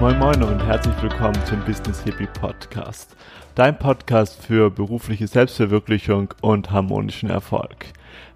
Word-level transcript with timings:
Moin 0.00 0.16
Moin 0.20 0.40
und 0.44 0.60
herzlich 0.64 0.94
willkommen 1.02 1.44
zum 1.44 1.58
Business 1.64 2.04
Hippie 2.04 2.28
Podcast. 2.28 3.16
Dein 3.56 3.76
Podcast 3.76 4.40
für 4.40 4.70
berufliche 4.70 5.26
Selbstverwirklichung 5.26 6.32
und 6.40 6.70
harmonischen 6.70 7.30
Erfolg. 7.30 7.86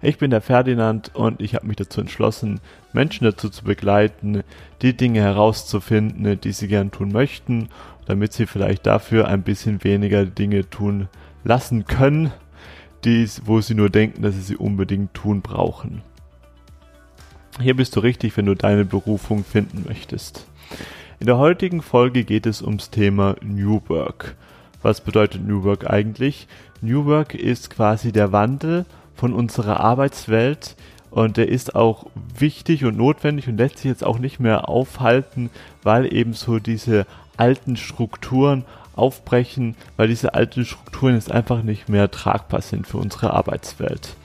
Ich 0.01 0.17
bin 0.17 0.29
der 0.29 0.41
Ferdinand 0.41 1.15
und 1.15 1.41
ich 1.41 1.55
habe 1.55 1.65
mich 1.65 1.77
dazu 1.77 2.01
entschlossen, 2.01 2.59
Menschen 2.91 3.23
dazu 3.23 3.47
zu 3.47 3.63
begleiten, 3.63 4.43
die 4.81 4.97
Dinge 4.97 5.21
herauszufinden, 5.21 6.37
die 6.41 6.51
sie 6.51 6.67
gern 6.67 6.91
tun 6.91 7.13
möchten, 7.13 7.69
damit 8.07 8.33
sie 8.33 8.45
vielleicht 8.45 8.85
dafür 8.85 9.29
ein 9.29 9.43
bisschen 9.43 9.85
weniger 9.85 10.25
Dinge 10.25 10.69
tun 10.69 11.07
lassen 11.45 11.85
können, 11.85 12.33
die, 13.05 13.25
wo 13.45 13.61
sie 13.61 13.75
nur 13.75 13.89
denken, 13.89 14.21
dass 14.21 14.35
sie 14.35 14.41
sie 14.41 14.57
unbedingt 14.57 15.13
tun 15.13 15.41
brauchen. 15.41 16.01
Hier 17.61 17.77
bist 17.77 17.95
du 17.95 18.01
richtig, 18.01 18.35
wenn 18.35 18.47
du 18.47 18.53
deine 18.53 18.83
Berufung 18.83 19.45
finden 19.45 19.85
möchtest. 19.87 20.45
In 21.19 21.27
der 21.27 21.37
heutigen 21.37 21.81
Folge 21.81 22.23
geht 22.23 22.45
es 22.45 22.61
ums 22.61 22.89
Thema 22.89 23.35
New 23.41 23.81
Work. 23.87 24.35
Was 24.81 25.01
bedeutet 25.01 25.47
New 25.47 25.63
Work 25.63 25.89
eigentlich? 25.89 26.47
New 26.81 27.05
Work 27.05 27.35
ist 27.35 27.69
quasi 27.69 28.11
der 28.11 28.31
Wandel 28.31 28.85
von 29.15 29.33
unserer 29.33 29.79
Arbeitswelt 29.79 30.75
und 31.11 31.37
der 31.37 31.47
ist 31.47 31.75
auch 31.75 32.07
wichtig 32.37 32.83
und 32.83 32.97
notwendig 32.97 33.47
und 33.47 33.57
lässt 33.57 33.77
sich 33.77 33.85
jetzt 33.85 34.03
auch 34.03 34.17
nicht 34.17 34.39
mehr 34.39 34.67
aufhalten, 34.67 35.49
weil 35.83 36.11
eben 36.11 36.33
so 36.33 36.59
diese 36.59 37.05
alten 37.37 37.77
Strukturen 37.77 38.65
aufbrechen, 38.95 39.75
weil 39.95 40.07
diese 40.07 40.33
alten 40.33 40.65
Strukturen 40.65 41.15
jetzt 41.15 41.31
einfach 41.31 41.63
nicht 41.63 41.87
mehr 41.89 42.11
tragbar 42.11 42.61
sind 42.61 42.87
für 42.87 42.97
unsere 42.97 43.33
Arbeitswelt. 43.33 44.15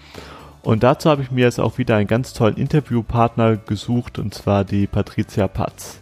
Und 0.62 0.82
dazu 0.82 1.10
habe 1.10 1.22
ich 1.22 1.30
mir 1.30 1.44
jetzt 1.44 1.60
auch 1.60 1.78
wieder 1.78 1.96
einen 1.96 2.08
ganz 2.08 2.32
tollen 2.32 2.56
Interviewpartner 2.56 3.56
gesucht 3.56 4.18
und 4.18 4.34
zwar 4.34 4.64
die 4.64 4.86
Patricia 4.86 5.46
Patz. 5.46 6.00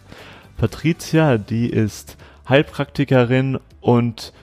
Patricia, 0.57 1.37
die 1.37 1.69
ist 1.69 2.17
Heilpraktikerin 2.49 3.59
und 3.79 4.33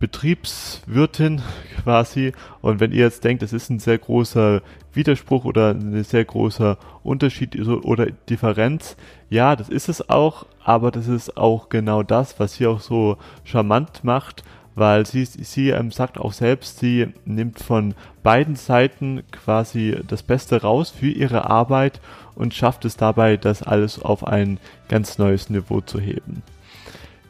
Betriebswirtin 0.00 1.40
quasi. 1.82 2.32
Und 2.60 2.80
wenn 2.80 2.90
ihr 2.90 3.04
jetzt 3.04 3.22
denkt, 3.22 3.42
das 3.44 3.52
ist 3.52 3.70
ein 3.70 3.78
sehr 3.78 3.98
großer 3.98 4.62
Widerspruch 4.92 5.44
oder 5.44 5.70
ein 5.70 6.02
sehr 6.02 6.24
großer 6.24 6.78
Unterschied 7.04 7.56
oder 7.68 8.06
Differenz, 8.28 8.96
ja, 9.30 9.54
das 9.54 9.68
ist 9.68 9.88
es 9.88 10.08
auch, 10.10 10.46
aber 10.64 10.90
das 10.90 11.06
ist 11.06 11.36
auch 11.36 11.68
genau 11.68 12.02
das, 12.02 12.40
was 12.40 12.54
sie 12.54 12.66
auch 12.66 12.80
so 12.80 13.16
charmant 13.44 14.02
macht, 14.02 14.42
weil 14.74 15.06
sie, 15.06 15.24
sie 15.24 15.70
ähm, 15.70 15.90
sagt 15.90 16.18
auch 16.18 16.32
selbst, 16.32 16.78
sie 16.78 17.08
nimmt 17.24 17.60
von 17.60 17.94
beiden 18.22 18.56
Seiten 18.56 19.22
quasi 19.30 19.96
das 20.06 20.22
Beste 20.22 20.62
raus 20.62 20.90
für 20.90 21.10
ihre 21.10 21.50
Arbeit 21.50 22.00
und 22.34 22.54
schafft 22.54 22.84
es 22.84 22.96
dabei, 22.96 23.36
das 23.36 23.62
alles 23.62 24.00
auf 24.00 24.26
ein 24.26 24.58
ganz 24.88 25.18
neues 25.18 25.50
Niveau 25.50 25.80
zu 25.80 26.00
heben. 26.00 26.42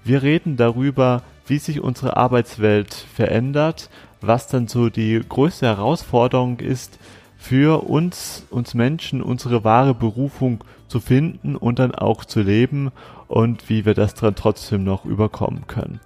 Wir 0.04 0.22
reden 0.22 0.56
darüber, 0.56 1.22
wie 1.46 1.58
sich 1.58 1.80
unsere 1.80 2.16
Arbeitswelt 2.16 2.94
verändert, 2.94 3.90
was 4.20 4.46
dann 4.46 4.68
so 4.68 4.88
die 4.88 5.20
größte 5.28 5.66
Herausforderung 5.66 6.60
ist, 6.60 6.98
für 7.42 7.82
uns, 7.88 8.46
uns 8.50 8.72
Menschen, 8.72 9.20
unsere 9.20 9.64
wahre 9.64 9.94
Berufung 9.94 10.62
zu 10.86 11.00
finden 11.00 11.56
und 11.56 11.80
dann 11.80 11.92
auch 11.92 12.24
zu 12.24 12.40
leben 12.40 12.92
und 13.26 13.68
wie 13.68 13.84
wir 13.84 13.94
das 13.94 14.14
dann 14.14 14.36
trotzdem 14.36 14.84
noch 14.84 15.04
überkommen 15.04 15.66
können. 15.66 15.98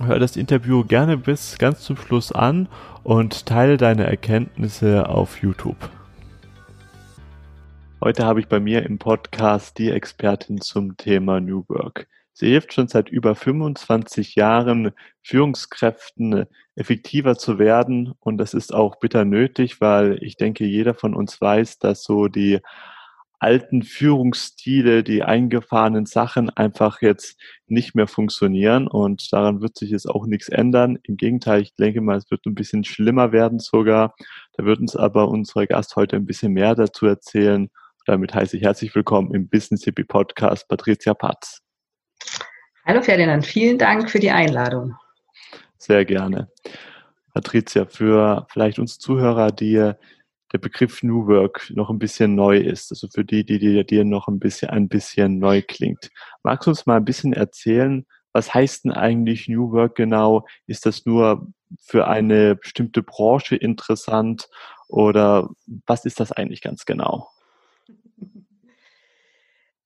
Hör 0.00 0.18
das 0.18 0.36
Interview 0.36 0.84
gerne 0.84 1.18
bis 1.18 1.58
ganz 1.58 1.82
zum 1.82 1.98
Schluss 1.98 2.32
an 2.32 2.66
und 3.04 3.44
teile 3.44 3.76
deine 3.76 4.04
Erkenntnisse 4.06 5.08
auf 5.08 5.42
YouTube. 5.42 5.76
Heute 8.00 8.24
habe 8.24 8.40
ich 8.40 8.48
bei 8.48 8.58
mir 8.58 8.84
im 8.84 8.98
Podcast 8.98 9.76
die 9.78 9.90
Expertin 9.90 10.62
zum 10.62 10.96
Thema 10.96 11.40
New 11.40 11.64
Work. 11.68 12.08
Sie 12.32 12.48
hilft 12.48 12.72
schon 12.72 12.88
seit 12.88 13.10
über 13.10 13.34
25 13.34 14.34
Jahren 14.34 14.92
Führungskräften 15.22 16.46
effektiver 16.74 17.36
zu 17.36 17.58
werden 17.58 18.14
und 18.18 18.38
das 18.38 18.54
ist 18.54 18.72
auch 18.72 18.96
bitter 18.96 19.26
nötig, 19.26 19.82
weil 19.82 20.18
ich 20.22 20.36
denke, 20.38 20.64
jeder 20.64 20.94
von 20.94 21.14
uns 21.14 21.38
weiß, 21.38 21.78
dass 21.78 22.02
so 22.02 22.28
die 22.28 22.60
alten 23.42 23.82
Führungsstile, 23.82 25.02
die 25.02 25.22
eingefahrenen 25.22 26.06
Sachen 26.06 26.50
einfach 26.50 27.02
jetzt 27.02 27.40
nicht 27.66 27.94
mehr 27.94 28.06
funktionieren 28.06 28.86
und 28.86 29.32
daran 29.32 29.60
wird 29.60 29.76
sich 29.76 29.90
jetzt 29.90 30.08
auch 30.08 30.26
nichts 30.26 30.48
ändern. 30.48 30.98
Im 31.02 31.16
Gegenteil, 31.16 31.62
ich 31.62 31.74
denke 31.74 32.00
mal, 32.00 32.16
es 32.16 32.30
wird 32.30 32.46
ein 32.46 32.54
bisschen 32.54 32.84
schlimmer 32.84 33.32
werden 33.32 33.58
sogar. 33.58 34.14
Da 34.56 34.64
wird 34.64 34.78
uns 34.78 34.96
aber 34.96 35.28
unser 35.28 35.66
Gast 35.66 35.96
heute 35.96 36.16
ein 36.16 36.26
bisschen 36.26 36.52
mehr 36.52 36.74
dazu 36.74 37.06
erzählen 37.06 37.68
damit 38.06 38.34
heiße 38.34 38.56
ich 38.56 38.64
herzlich 38.64 38.94
willkommen 38.94 39.32
im 39.32 39.48
Business 39.48 39.84
Hippie 39.84 40.04
Podcast 40.04 40.66
Patricia 40.68 41.14
Patz. 41.14 41.60
Hallo 42.84 43.00
Ferdinand, 43.00 43.46
vielen 43.46 43.78
Dank 43.78 44.10
für 44.10 44.18
die 44.18 44.30
Einladung. 44.30 44.96
Sehr 45.78 46.04
gerne. 46.04 46.50
Patricia, 47.32 47.86
für 47.86 48.46
vielleicht 48.50 48.80
uns 48.80 48.98
Zuhörer, 48.98 49.52
die 49.52 49.92
der 50.52 50.58
Begriff 50.58 51.02
New 51.02 51.26
Work 51.26 51.70
noch 51.70 51.90
ein 51.90 51.98
bisschen 51.98 52.34
neu 52.34 52.58
ist, 52.58 52.92
also 52.92 53.08
für 53.08 53.24
die, 53.24 53.44
die 53.44 53.58
dir, 53.58 53.84
dir 53.84 54.04
noch 54.04 54.28
ein 54.28 54.38
bisschen, 54.38 54.70
ein 54.70 54.88
bisschen 54.88 55.38
neu 55.38 55.62
klingt. 55.62 56.10
Magst 56.42 56.66
du 56.66 56.70
uns 56.70 56.86
mal 56.86 56.96
ein 56.96 57.04
bisschen 57.04 57.32
erzählen, 57.32 58.06
was 58.32 58.54
heißt 58.54 58.84
denn 58.84 58.92
eigentlich 58.92 59.48
New 59.48 59.72
Work 59.72 59.96
genau? 59.96 60.46
Ist 60.66 60.86
das 60.86 61.04
nur 61.04 61.46
für 61.80 62.08
eine 62.08 62.56
bestimmte 62.56 63.02
Branche 63.02 63.56
interessant 63.56 64.48
oder 64.88 65.48
was 65.86 66.04
ist 66.04 66.20
das 66.20 66.32
eigentlich 66.32 66.62
ganz 66.62 66.84
genau? 66.84 67.28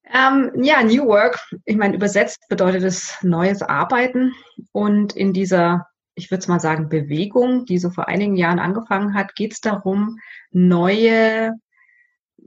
Ähm, 0.08 0.52
ja, 0.62 0.82
New 0.82 1.06
Work, 1.06 1.40
ich 1.64 1.76
meine, 1.76 1.96
übersetzt 1.96 2.48
bedeutet 2.48 2.84
es 2.84 3.16
neues 3.22 3.62
Arbeiten. 3.62 4.32
Und 4.72 5.16
in 5.16 5.32
dieser, 5.32 5.88
ich 6.16 6.30
würde 6.30 6.40
es 6.40 6.48
mal 6.48 6.60
sagen, 6.60 6.88
Bewegung, 6.88 7.66
die 7.66 7.78
so 7.78 7.90
vor 7.90 8.08
einigen 8.08 8.36
Jahren 8.36 8.58
angefangen 8.58 9.14
hat, 9.14 9.36
geht 9.36 9.52
es 9.52 9.60
darum, 9.60 10.18
neue 10.50 11.52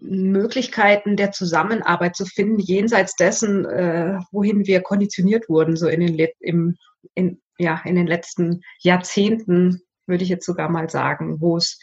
Möglichkeiten 0.02 1.16
der 1.16 1.32
Zusammenarbeit 1.32 2.16
zu 2.16 2.26
finden, 2.26 2.60
jenseits 2.60 3.16
dessen, 3.16 3.66
äh, 3.66 4.20
wohin 4.32 4.66
wir 4.66 4.82
konditioniert 4.82 5.50
wurden, 5.50 5.78
so 5.78 5.88
in 5.88 6.00
den, 6.00 6.28
im, 6.40 6.78
in, 7.14 7.42
ja, 7.58 7.82
in 7.86 7.96
den 7.96 8.08
letzten 8.08 8.62
Jahrzehnten, 8.80 9.82
würde 10.08 10.24
ich 10.24 10.30
jetzt 10.30 10.46
sogar 10.46 10.70
mal 10.70 10.90
sagen, 10.90 11.40
wo 11.40 11.58
es 11.58 11.80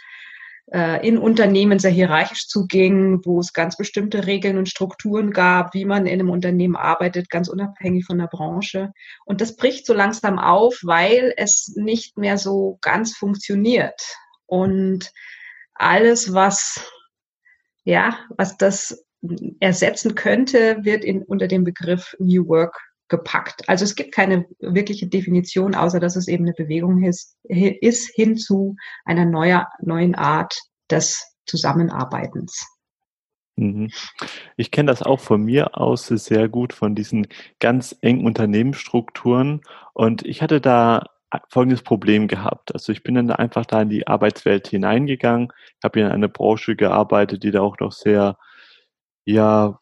in 0.72 1.16
Unternehmen 1.16 1.78
sehr 1.78 1.92
hierarchisch 1.92 2.48
zuging, 2.48 3.24
wo 3.24 3.38
es 3.38 3.52
ganz 3.52 3.76
bestimmte 3.76 4.26
Regeln 4.26 4.58
und 4.58 4.68
Strukturen 4.68 5.30
gab, 5.30 5.74
wie 5.74 5.84
man 5.84 6.06
in 6.06 6.14
einem 6.14 6.30
Unternehmen 6.30 6.74
arbeitet, 6.74 7.30
ganz 7.30 7.48
unabhängig 7.48 8.04
von 8.04 8.18
der 8.18 8.26
Branche. 8.26 8.92
Und 9.24 9.40
das 9.40 9.54
bricht 9.54 9.86
so 9.86 9.94
langsam 9.94 10.40
auf, 10.40 10.80
weil 10.82 11.32
es 11.36 11.72
nicht 11.76 12.18
mehr 12.18 12.36
so 12.36 12.78
ganz 12.82 13.16
funktioniert. 13.16 14.00
Und 14.46 15.12
alles, 15.74 16.34
was, 16.34 16.80
ja, 17.84 18.18
was 18.36 18.56
das 18.56 19.04
ersetzen 19.60 20.16
könnte, 20.16 20.78
wird 20.82 21.04
in, 21.04 21.22
unter 21.22 21.46
dem 21.46 21.62
Begriff 21.62 22.16
New 22.18 22.48
Work 22.48 22.76
gepackt. 23.08 23.68
Also 23.68 23.84
es 23.84 23.94
gibt 23.94 24.12
keine 24.12 24.46
wirkliche 24.58 25.06
Definition, 25.06 25.74
außer 25.74 26.00
dass 26.00 26.16
es 26.16 26.28
eben 26.28 26.44
eine 26.44 26.54
Bewegung 26.54 27.04
ist, 27.04 27.36
ist 27.44 28.10
hin 28.14 28.36
zu 28.36 28.76
einer 29.04 29.24
neuer, 29.24 29.68
neuen 29.80 30.14
Art 30.14 30.58
des 30.90 31.36
Zusammenarbeitens. 31.46 32.66
Mhm. 33.56 33.90
Ich 34.56 34.70
kenne 34.70 34.90
das 34.90 35.02
auch 35.02 35.20
von 35.20 35.42
mir 35.42 35.78
aus 35.78 36.08
sehr 36.08 36.48
gut, 36.48 36.72
von 36.72 36.94
diesen 36.94 37.26
ganz 37.58 37.96
engen 38.00 38.26
Unternehmensstrukturen. 38.26 39.62
Und 39.94 40.26
ich 40.26 40.42
hatte 40.42 40.60
da 40.60 41.06
folgendes 41.48 41.82
Problem 41.82 42.28
gehabt. 42.28 42.72
Also 42.74 42.92
ich 42.92 43.02
bin 43.02 43.14
dann 43.14 43.30
einfach 43.30 43.66
da 43.66 43.82
in 43.82 43.88
die 43.88 44.06
Arbeitswelt 44.06 44.68
hineingegangen, 44.68 45.52
habe 45.82 46.00
in 46.00 46.06
einer 46.06 46.28
Branche 46.28 46.76
gearbeitet, 46.76 47.42
die 47.42 47.50
da 47.50 47.60
auch 47.60 47.78
noch 47.78 47.92
sehr 47.92 48.36
ja 49.26 49.80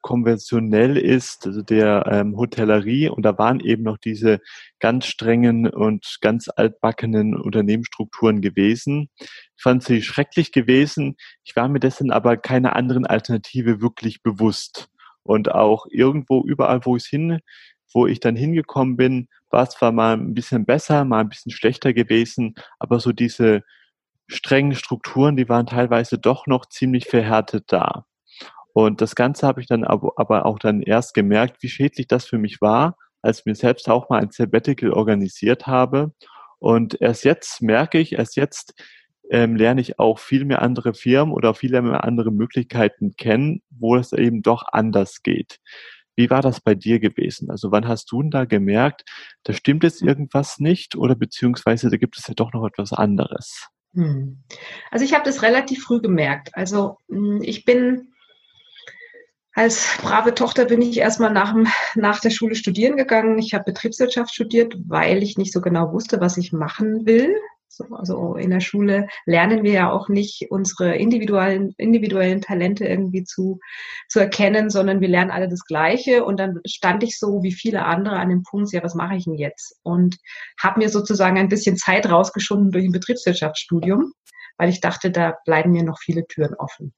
konventionell 0.00 0.96
ist, 0.96 1.46
also 1.46 1.62
der 1.62 2.06
ähm, 2.10 2.36
Hotellerie. 2.36 3.08
Und 3.08 3.22
da 3.22 3.38
waren 3.38 3.60
eben 3.60 3.84
noch 3.84 3.98
diese 3.98 4.40
ganz 4.80 5.06
strengen 5.06 5.68
und 5.68 6.18
ganz 6.20 6.48
altbackenen 6.48 7.36
Unternehmensstrukturen 7.36 8.40
gewesen. 8.40 9.08
Ich 9.20 9.62
fand 9.62 9.84
sie 9.84 10.02
schrecklich 10.02 10.50
gewesen. 10.50 11.16
Ich 11.44 11.54
war 11.54 11.68
mir 11.68 11.78
dessen 11.78 12.10
aber 12.10 12.36
keine 12.36 12.74
anderen 12.74 13.06
Alternative 13.06 13.80
wirklich 13.80 14.22
bewusst. 14.22 14.88
Und 15.22 15.52
auch 15.52 15.86
irgendwo, 15.88 16.42
überall, 16.42 16.84
wo 16.84 16.96
ich 16.96 17.06
hin, 17.06 17.38
wo 17.92 18.08
ich 18.08 18.18
dann 18.18 18.34
hingekommen 18.34 18.96
bin, 18.96 19.28
war 19.50 19.62
es 19.62 19.70
zwar 19.70 19.92
mal 19.92 20.14
ein 20.14 20.34
bisschen 20.34 20.66
besser, 20.66 21.04
mal 21.04 21.20
ein 21.20 21.28
bisschen 21.28 21.52
schlechter 21.52 21.92
gewesen, 21.92 22.56
aber 22.80 22.98
so 22.98 23.12
diese 23.12 23.62
strengen 24.26 24.74
Strukturen, 24.74 25.36
die 25.36 25.48
waren 25.48 25.66
teilweise 25.66 26.18
doch 26.18 26.48
noch 26.48 26.66
ziemlich 26.66 27.06
verhärtet 27.06 27.66
da. 27.68 28.04
Und 28.74 29.00
das 29.00 29.14
Ganze 29.14 29.46
habe 29.46 29.60
ich 29.60 29.68
dann 29.68 29.84
aber 29.84 30.46
auch 30.46 30.58
dann 30.58 30.82
erst 30.82 31.14
gemerkt, 31.14 31.62
wie 31.62 31.68
schädlich 31.68 32.08
das 32.08 32.26
für 32.26 32.38
mich 32.38 32.60
war, 32.60 32.96
als 33.22 33.38
ich 33.38 33.46
mir 33.46 33.54
selbst 33.54 33.88
auch 33.88 34.10
mal 34.10 34.20
ein 34.20 34.32
Sabbatical 34.32 34.90
organisiert 34.92 35.68
habe. 35.68 36.12
Und 36.58 37.00
erst 37.00 37.24
jetzt 37.24 37.62
merke 37.62 38.00
ich, 38.00 38.14
erst 38.14 38.36
jetzt 38.36 38.74
ähm, 39.30 39.54
lerne 39.54 39.80
ich 39.80 40.00
auch 40.00 40.18
viel 40.18 40.44
mehr 40.44 40.60
andere 40.60 40.92
Firmen 40.92 41.32
oder 41.32 41.54
viele 41.54 41.80
mehr 41.82 42.02
andere 42.02 42.32
Möglichkeiten 42.32 43.14
kennen, 43.16 43.62
wo 43.70 43.94
es 43.94 44.12
eben 44.12 44.42
doch 44.42 44.64
anders 44.72 45.22
geht. 45.22 45.60
Wie 46.16 46.28
war 46.28 46.42
das 46.42 46.60
bei 46.60 46.74
dir 46.74 46.98
gewesen? 46.98 47.50
Also 47.50 47.70
wann 47.70 47.86
hast 47.86 48.10
du 48.10 48.22
denn 48.22 48.30
da 48.32 48.44
gemerkt, 48.44 49.04
da 49.44 49.52
stimmt 49.52 49.84
jetzt 49.84 50.02
irgendwas 50.02 50.58
nicht 50.58 50.96
oder 50.96 51.14
beziehungsweise 51.14 51.90
da 51.90 51.96
gibt 51.96 52.18
es 52.18 52.26
ja 52.26 52.34
doch 52.34 52.52
noch 52.52 52.66
etwas 52.66 52.92
anderes? 52.92 53.68
Hm. 53.94 54.42
Also 54.90 55.04
ich 55.04 55.14
habe 55.14 55.24
das 55.24 55.42
relativ 55.42 55.84
früh 55.84 56.00
gemerkt. 56.00 56.50
Also 56.54 56.98
hm, 57.08 57.40
ich 57.42 57.64
bin 57.64 58.13
als 59.54 59.96
brave 60.02 60.34
Tochter 60.34 60.64
bin 60.64 60.82
ich 60.82 60.98
erstmal 60.98 61.32
nach, 61.32 61.54
nach 61.94 62.20
der 62.20 62.30
Schule 62.30 62.56
studieren 62.56 62.96
gegangen. 62.96 63.38
Ich 63.38 63.54
habe 63.54 63.64
Betriebswirtschaft 63.64 64.34
studiert, 64.34 64.74
weil 64.86 65.22
ich 65.22 65.38
nicht 65.38 65.52
so 65.52 65.60
genau 65.60 65.92
wusste, 65.92 66.20
was 66.20 66.36
ich 66.36 66.52
machen 66.52 67.06
will. 67.06 67.34
So, 67.68 67.84
also 67.92 68.36
in 68.36 68.50
der 68.50 68.60
Schule 68.60 69.08
lernen 69.26 69.64
wir 69.64 69.72
ja 69.72 69.90
auch 69.90 70.08
nicht 70.08 70.46
unsere 70.50 70.94
individuellen, 70.94 71.74
individuellen 71.76 72.40
Talente 72.40 72.84
irgendwie 72.84 73.24
zu, 73.24 73.58
zu 74.08 74.20
erkennen, 74.20 74.70
sondern 74.70 75.00
wir 75.00 75.08
lernen 75.08 75.32
alle 75.32 75.48
das 75.48 75.64
Gleiche. 75.64 76.24
Und 76.24 76.38
dann 76.38 76.60
stand 76.66 77.02
ich 77.02 77.18
so 77.18 77.42
wie 77.42 77.52
viele 77.52 77.84
andere 77.84 78.16
an 78.16 78.28
dem 78.28 78.42
Punkt, 78.42 78.72
ja, 78.72 78.82
was 78.82 78.94
mache 78.94 79.16
ich 79.16 79.24
denn 79.24 79.34
jetzt? 79.34 79.76
Und 79.82 80.16
habe 80.62 80.80
mir 80.80 80.88
sozusagen 80.88 81.38
ein 81.38 81.48
bisschen 81.48 81.76
Zeit 81.76 82.08
rausgeschunden 82.08 82.70
durch 82.70 82.84
ein 82.84 82.92
Betriebswirtschaftsstudium, 82.92 84.12
weil 84.56 84.68
ich 84.68 84.80
dachte, 84.80 85.10
da 85.10 85.36
bleiben 85.44 85.72
mir 85.72 85.82
noch 85.82 85.98
viele 85.98 86.26
Türen 86.26 86.54
offen. 86.54 86.92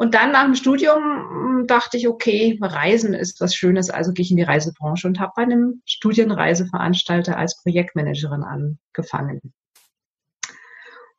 Und 0.00 0.14
dann 0.14 0.32
nach 0.32 0.46
dem 0.46 0.54
Studium 0.54 1.02
hm, 1.28 1.66
dachte 1.66 1.98
ich, 1.98 2.08
okay, 2.08 2.58
Reisen 2.62 3.12
ist 3.12 3.38
was 3.42 3.54
Schönes, 3.54 3.90
also 3.90 4.14
gehe 4.14 4.22
ich 4.22 4.30
in 4.30 4.38
die 4.38 4.42
Reisebranche 4.42 5.06
und 5.06 5.20
habe 5.20 5.32
bei 5.36 5.42
einem 5.42 5.82
Studienreiseveranstalter 5.84 7.36
als 7.36 7.62
Projektmanagerin 7.62 8.42
angefangen. 8.42 9.52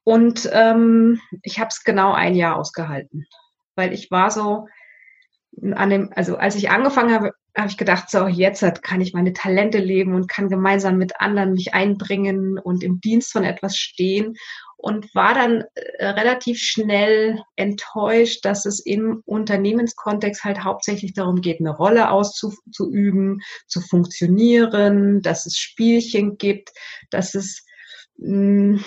Und 0.04 0.50
ähm, 0.51 1.22
ich 1.44 1.60
habe 1.60 1.68
es 1.68 1.83
genau 1.83 2.13
ein 2.13 2.33
Jahr 2.33 2.57
ausgehalten, 2.57 3.28
weil 3.75 3.94
ich 3.94 4.10
war 4.10 4.31
so 4.31 4.68
an 5.74 5.92
dem, 5.92 6.12
also 6.16 6.38
als 6.38 6.56
ich 6.56 6.72
angefangen 6.72 7.13
habe, 7.13 7.33
habe 7.56 7.68
ich 7.68 7.78
gedacht, 7.78 8.10
so 8.10 8.25
jetzt 8.25 8.81
kann 8.81 9.01
ich 9.01 9.13
meine 9.13 9.33
Talente 9.33 9.78
leben 9.78 10.16
und 10.16 10.28
kann 10.28 10.50
gemeinsam 10.50 10.98
mit 10.98 11.22
anderen 11.22 11.54
mich 11.54 11.75
einbringen 11.75 12.57
und 12.57 12.83
im 12.83 13.00
Dienst 13.00 13.31
von 13.31 13.44
etwas 13.44 13.78
stehen 13.78 14.38
und 14.81 15.13
war 15.13 15.33
dann 15.36 15.63
äh, 15.75 16.07
relativ 16.07 16.57
schnell 16.57 17.42
enttäuscht, 17.56 18.44
dass 18.44 18.66
es 18.66 18.80
im 18.80 19.22
Unternehmenskontext 19.25 20.44
halt 20.44 20.63
hauptsächlich 20.63 21.13
darum 21.13 21.42
geht, 21.42 21.60
eine 21.60 21.75
Rolle 21.75 22.10
auszuüben, 22.10 23.42
zu 23.68 23.81
funktionieren, 23.81 25.22
dass 25.22 25.45
es 25.45 25.57
Spielchen 25.57 26.38
gibt, 26.38 26.72
dass 27.12 27.36
es 27.36 27.63
mh, 28.18 28.78
hm, 28.78 28.86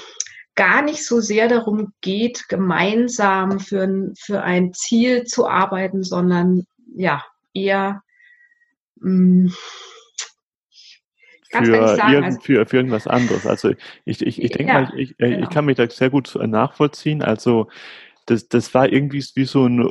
gar 0.56 0.82
nicht 0.82 1.04
so 1.04 1.20
sehr 1.20 1.48
darum 1.48 1.92
geht, 2.00 2.48
gemeinsam 2.48 3.60
für 3.60 3.82
ein, 3.82 4.14
für 4.16 4.42
ein 4.42 4.72
Ziel 4.72 5.24
zu 5.24 5.48
arbeiten, 5.48 6.02
sondern 6.02 6.66
ja, 6.96 7.24
eher 7.52 8.02
mh, 8.96 9.50
hm, 9.50 9.54
für, 11.54 11.76
irgend, 11.76 12.24
also, 12.24 12.40
für, 12.40 12.66
für 12.66 12.76
irgendwas 12.76 13.06
anderes. 13.06 13.46
Also 13.46 13.72
ich, 14.04 14.20
ich, 14.22 14.42
ich 14.42 14.50
denke 14.50 14.72
ja, 14.72 14.80
mal, 14.82 14.92
ich, 14.98 15.16
genau. 15.16 15.42
ich 15.42 15.50
kann 15.50 15.64
mich 15.64 15.76
da 15.76 15.88
sehr 15.88 16.10
gut 16.10 16.36
nachvollziehen. 16.40 17.22
Also 17.22 17.68
das, 18.26 18.48
das 18.48 18.74
war 18.74 18.90
irgendwie 18.90 19.24
wie 19.34 19.44
so 19.44 19.66
ein, 19.66 19.88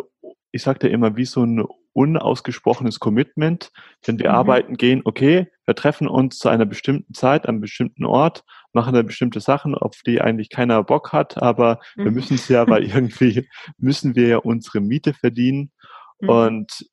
ich 0.52 0.64
sagte 0.64 0.88
immer, 0.88 1.16
wie 1.16 1.26
so 1.26 1.44
ein 1.44 1.66
unausgesprochenes 1.94 3.00
Commitment, 3.00 3.72
wenn 4.06 4.20
wir 4.20 4.30
mhm. 4.30 4.36
arbeiten 4.36 4.78
gehen, 4.78 5.02
okay, 5.06 5.48
wir 5.66 5.76
treffen 5.76 6.08
uns 6.08 6.40
zu 6.40 6.50
einer 6.50 6.66
bestimmten 6.66 7.14
Zeit, 7.14 7.46
an 7.46 7.56
einem 7.56 7.62
bestimmten 7.62 8.06
Ort, 8.06 8.44
machen 8.74 8.96
da 8.96 9.04
bestimmte 9.04 9.40
Sachen, 9.40 9.76
auf 9.76 10.02
die 10.06 10.20
eigentlich 10.20 10.50
keiner 10.50 10.84
Bock 10.84 11.14
hat, 11.14 11.38
aber 11.42 11.80
mhm. 11.96 12.06
wir 12.06 12.12
müssen 12.12 12.36
es 12.36 12.48
ja, 12.50 12.68
weil 12.68 12.84
irgendwie 12.84 13.48
müssen 13.78 14.16
wir 14.16 14.28
ja 14.28 14.38
unsere 14.38 14.82
Miete 14.82 15.14
verdienen. 15.14 15.72
Mhm. 16.20 16.30
Und 16.30 16.86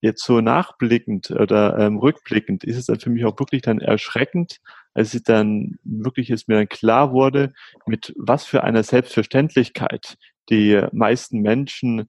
jetzt 0.00 0.24
so 0.24 0.40
nachblickend 0.40 1.30
oder 1.30 1.78
ähm, 1.78 1.98
rückblickend 1.98 2.64
ist 2.64 2.76
es 2.76 2.86
dann 2.86 3.00
für 3.00 3.10
mich 3.10 3.24
auch 3.24 3.38
wirklich 3.38 3.62
dann 3.62 3.80
erschreckend, 3.80 4.60
als 4.94 5.14
es 5.14 5.22
dann 5.22 5.78
wirklich 5.84 6.30
es 6.30 6.48
mir 6.48 6.56
dann 6.56 6.68
klar 6.68 7.12
wurde, 7.12 7.52
mit 7.86 8.14
was 8.16 8.44
für 8.44 8.64
einer 8.64 8.82
Selbstverständlichkeit 8.82 10.16
die 10.50 10.82
meisten 10.92 11.40
Menschen 11.40 12.08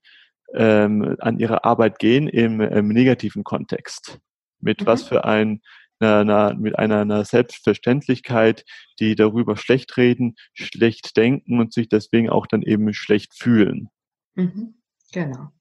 ähm, 0.54 1.16
an 1.20 1.38
ihre 1.38 1.64
Arbeit 1.64 1.98
gehen 1.98 2.28
im, 2.28 2.60
im 2.60 2.88
negativen 2.88 3.44
Kontext. 3.44 4.18
Mit 4.60 4.82
mhm. 4.82 4.86
was 4.86 5.02
für 5.02 5.24
ein 5.24 5.60
einer, 5.98 6.18
einer, 6.18 6.54
mit 6.54 6.78
einer, 6.78 7.00
einer 7.00 7.24
Selbstverständlichkeit, 7.24 8.64
die 9.00 9.14
darüber 9.14 9.56
schlecht 9.56 9.96
reden, 9.96 10.36
schlecht 10.52 11.16
denken 11.16 11.58
und 11.58 11.72
sich 11.72 11.88
deswegen 11.88 12.28
auch 12.28 12.46
dann 12.46 12.62
eben 12.62 12.92
schlecht 12.92 13.34
fühlen. 13.34 13.88
Mhm. 14.34 14.74
Genau. 15.12 15.52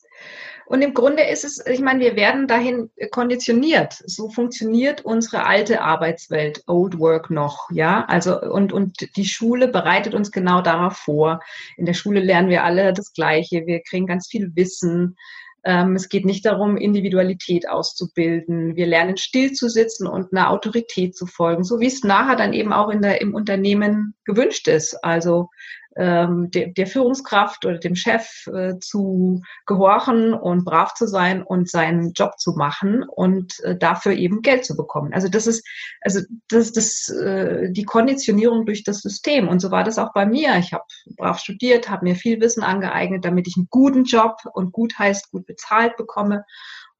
Und 0.67 0.81
im 0.81 0.95
Grunde 0.95 1.23
ist 1.23 1.45
es, 1.45 1.63
ich 1.67 1.79
meine, 1.79 2.00
wir 2.00 2.15
werden 2.15 2.47
dahin 2.47 2.89
konditioniert. 3.12 4.01
So 4.06 4.29
funktioniert 4.29 5.06
unsere 5.06 5.45
alte 5.45 5.81
Arbeitswelt, 5.81 6.63
Old 6.65 6.97
Work 6.97 7.29
noch, 7.29 7.69
ja. 7.71 8.03
Also, 8.07 8.41
und, 8.41 8.73
und 8.73 9.15
die 9.15 9.25
Schule 9.25 9.67
bereitet 9.67 10.15
uns 10.15 10.31
genau 10.31 10.62
darauf 10.62 10.97
vor. 10.97 11.39
In 11.77 11.85
der 11.85 11.94
Schule 11.94 12.19
lernen 12.19 12.50
wir 12.50 12.63
alle 12.63 12.94
das 12.94 13.13
Gleiche. 13.13 13.67
Wir 13.67 13.81
kriegen 13.81 14.07
ganz 14.07 14.27
viel 14.27 14.56
Wissen. 14.56 15.17
Ähm, 15.65 15.95
es 15.95 16.09
geht 16.09 16.25
nicht 16.25 16.45
darum, 16.45 16.77
Individualität 16.77 17.69
auszubilden. 17.69 18.75
Wir 18.75 18.88
lernen 18.88 19.17
still 19.17 19.51
zu 19.51 19.69
sitzen 19.69 20.07
und 20.07 20.31
einer 20.31 20.50
Autorität 20.50 21.15
zu 21.15 21.27
folgen, 21.27 21.63
so 21.63 21.79
wie 21.79 21.88
es 21.88 22.03
nachher 22.03 22.35
dann 22.35 22.53
eben 22.53 22.73
auch 22.73 22.89
in 22.89 23.01
der, 23.01 23.21
im 23.21 23.35
Unternehmen 23.35 24.15
gewünscht 24.25 24.67
ist. 24.67 25.03
Also 25.03 25.50
ähm, 25.95 26.51
der, 26.51 26.68
der 26.68 26.88
Führungskraft 26.88 27.65
oder 27.65 27.77
dem 27.77 27.95
Chef 27.95 28.47
äh, 28.47 28.80
zu 28.80 29.42
gehorchen 29.65 30.33
und 30.33 30.65
brav 30.65 30.94
zu 30.94 31.07
sein 31.07 31.42
und 31.42 31.69
seinen 31.69 32.13
Job 32.13 32.38
zu 32.38 32.53
machen 32.53 33.03
und 33.03 33.59
äh, 33.63 33.77
dafür 33.77 34.13
eben 34.13 34.42
Geld 34.42 34.65
zu 34.65 34.75
bekommen. 34.75 35.13
Also 35.13 35.30
das 35.30 35.47
ist 35.47 35.65
also 36.01 36.21
das 36.50 36.74
das 36.74 37.09
äh, 37.09 37.71
die 37.71 37.83
Konditionierung 37.83 38.65
durch 38.65 38.83
das 38.83 39.00
System 39.00 39.47
und 39.47 39.59
so 39.59 39.71
war 39.71 39.83
das 39.83 39.97
auch 39.97 40.13
bei 40.13 40.25
mir. 40.25 40.57
Ich 40.57 40.74
habe 40.74 40.83
brav 41.18 41.39
studiert, 41.39 41.89
habe 41.89 42.06
mir 42.06 42.15
viel 42.15 42.41
Wissen 42.41 42.63
angeeignet, 42.63 43.24
damit 43.24 43.48
ich 43.48 43.56
einen 43.56 43.68
guten 43.69 44.03
Job 44.03 44.38
und 44.53 44.74
gut 44.74 45.00
heißt 45.00 45.31
gut 45.31 45.45
bezahlt 45.45 45.95
bekomme 45.95 46.44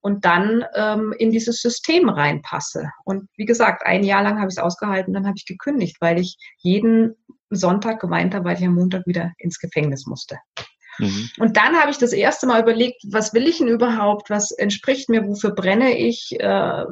und 0.06 0.24
dann 0.24 0.64
ähm, 0.76 1.16
in 1.18 1.32
dieses 1.32 1.62
System 1.62 2.10
reinpasse. 2.10 2.92
Und 3.06 3.28
wie 3.38 3.46
gesagt, 3.46 3.88
ein 3.88 4.04
Jahr 4.04 4.22
lang 4.22 4.38
habe 4.38 4.50
ich 4.50 4.58
es 4.58 4.64
ausgehalten, 4.64 5.16
dann 5.16 5.26
habe 5.26 5.34
ich 5.36 5.48
gekündigt, 5.48 5.98
weil 6.00 6.20
ich 6.20 6.38
jeden 6.60 7.16
Sonntag 7.50 8.00
geweint 8.00 8.34
habe, 8.34 8.46
weil 8.46 8.58
ich 8.58 8.66
am 8.66 8.76
Montag 8.76 9.06
wieder 9.06 9.32
ins 9.38 9.60
Gefängnis 9.60 10.06
musste. 10.06 10.38
Mhm. 11.00 11.30
Und 11.40 11.58
dann 11.58 11.76
habe 11.76 11.92
ich 11.92 11.98
das 11.98 12.14
erste 12.14 12.48
Mal 12.48 12.62
überlegt, 12.62 13.02
was 13.10 13.34
will 13.34 13.48
ich 13.48 13.58
denn 13.58 13.68
überhaupt? 13.68 14.30
Was 14.30 14.52
entspricht 14.52 15.10
mir? 15.10 15.28
Wofür 15.28 15.52
brenne 15.52 15.98
ich? 15.98 16.40
Äh, 16.40 16.86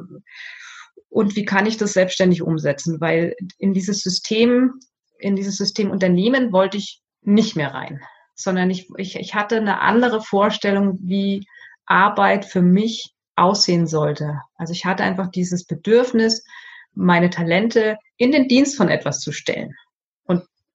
und 1.08 1.36
wie 1.36 1.44
kann 1.44 1.66
ich 1.66 1.76
das 1.76 1.92
selbstständig 1.92 2.42
umsetzen? 2.42 3.00
Weil 3.00 3.34
in 3.58 3.72
dieses 3.72 4.00
System, 4.00 4.74
in 5.18 5.36
dieses 5.36 5.56
System 5.56 5.90
Unternehmen 5.90 6.52
wollte 6.52 6.76
ich 6.76 7.00
nicht 7.22 7.56
mehr 7.56 7.72
rein, 7.72 8.00
sondern 8.34 8.70
ich, 8.70 8.88
ich, 8.96 9.16
ich 9.16 9.34
hatte 9.34 9.56
eine 9.56 9.80
andere 9.80 10.20
Vorstellung, 10.20 10.98
wie 11.00 11.46
Arbeit 11.86 12.44
für 12.44 12.62
mich 12.62 13.14
aussehen 13.36 13.86
sollte. 13.86 14.40
Also 14.56 14.72
ich 14.72 14.84
hatte 14.84 15.02
einfach 15.02 15.30
dieses 15.30 15.64
Bedürfnis, 15.66 16.44
meine 16.92 17.30
Talente 17.30 17.96
in 18.16 18.30
den 18.30 18.48
Dienst 18.48 18.76
von 18.76 18.88
etwas 18.88 19.20
zu 19.20 19.32
stellen. 19.32 19.74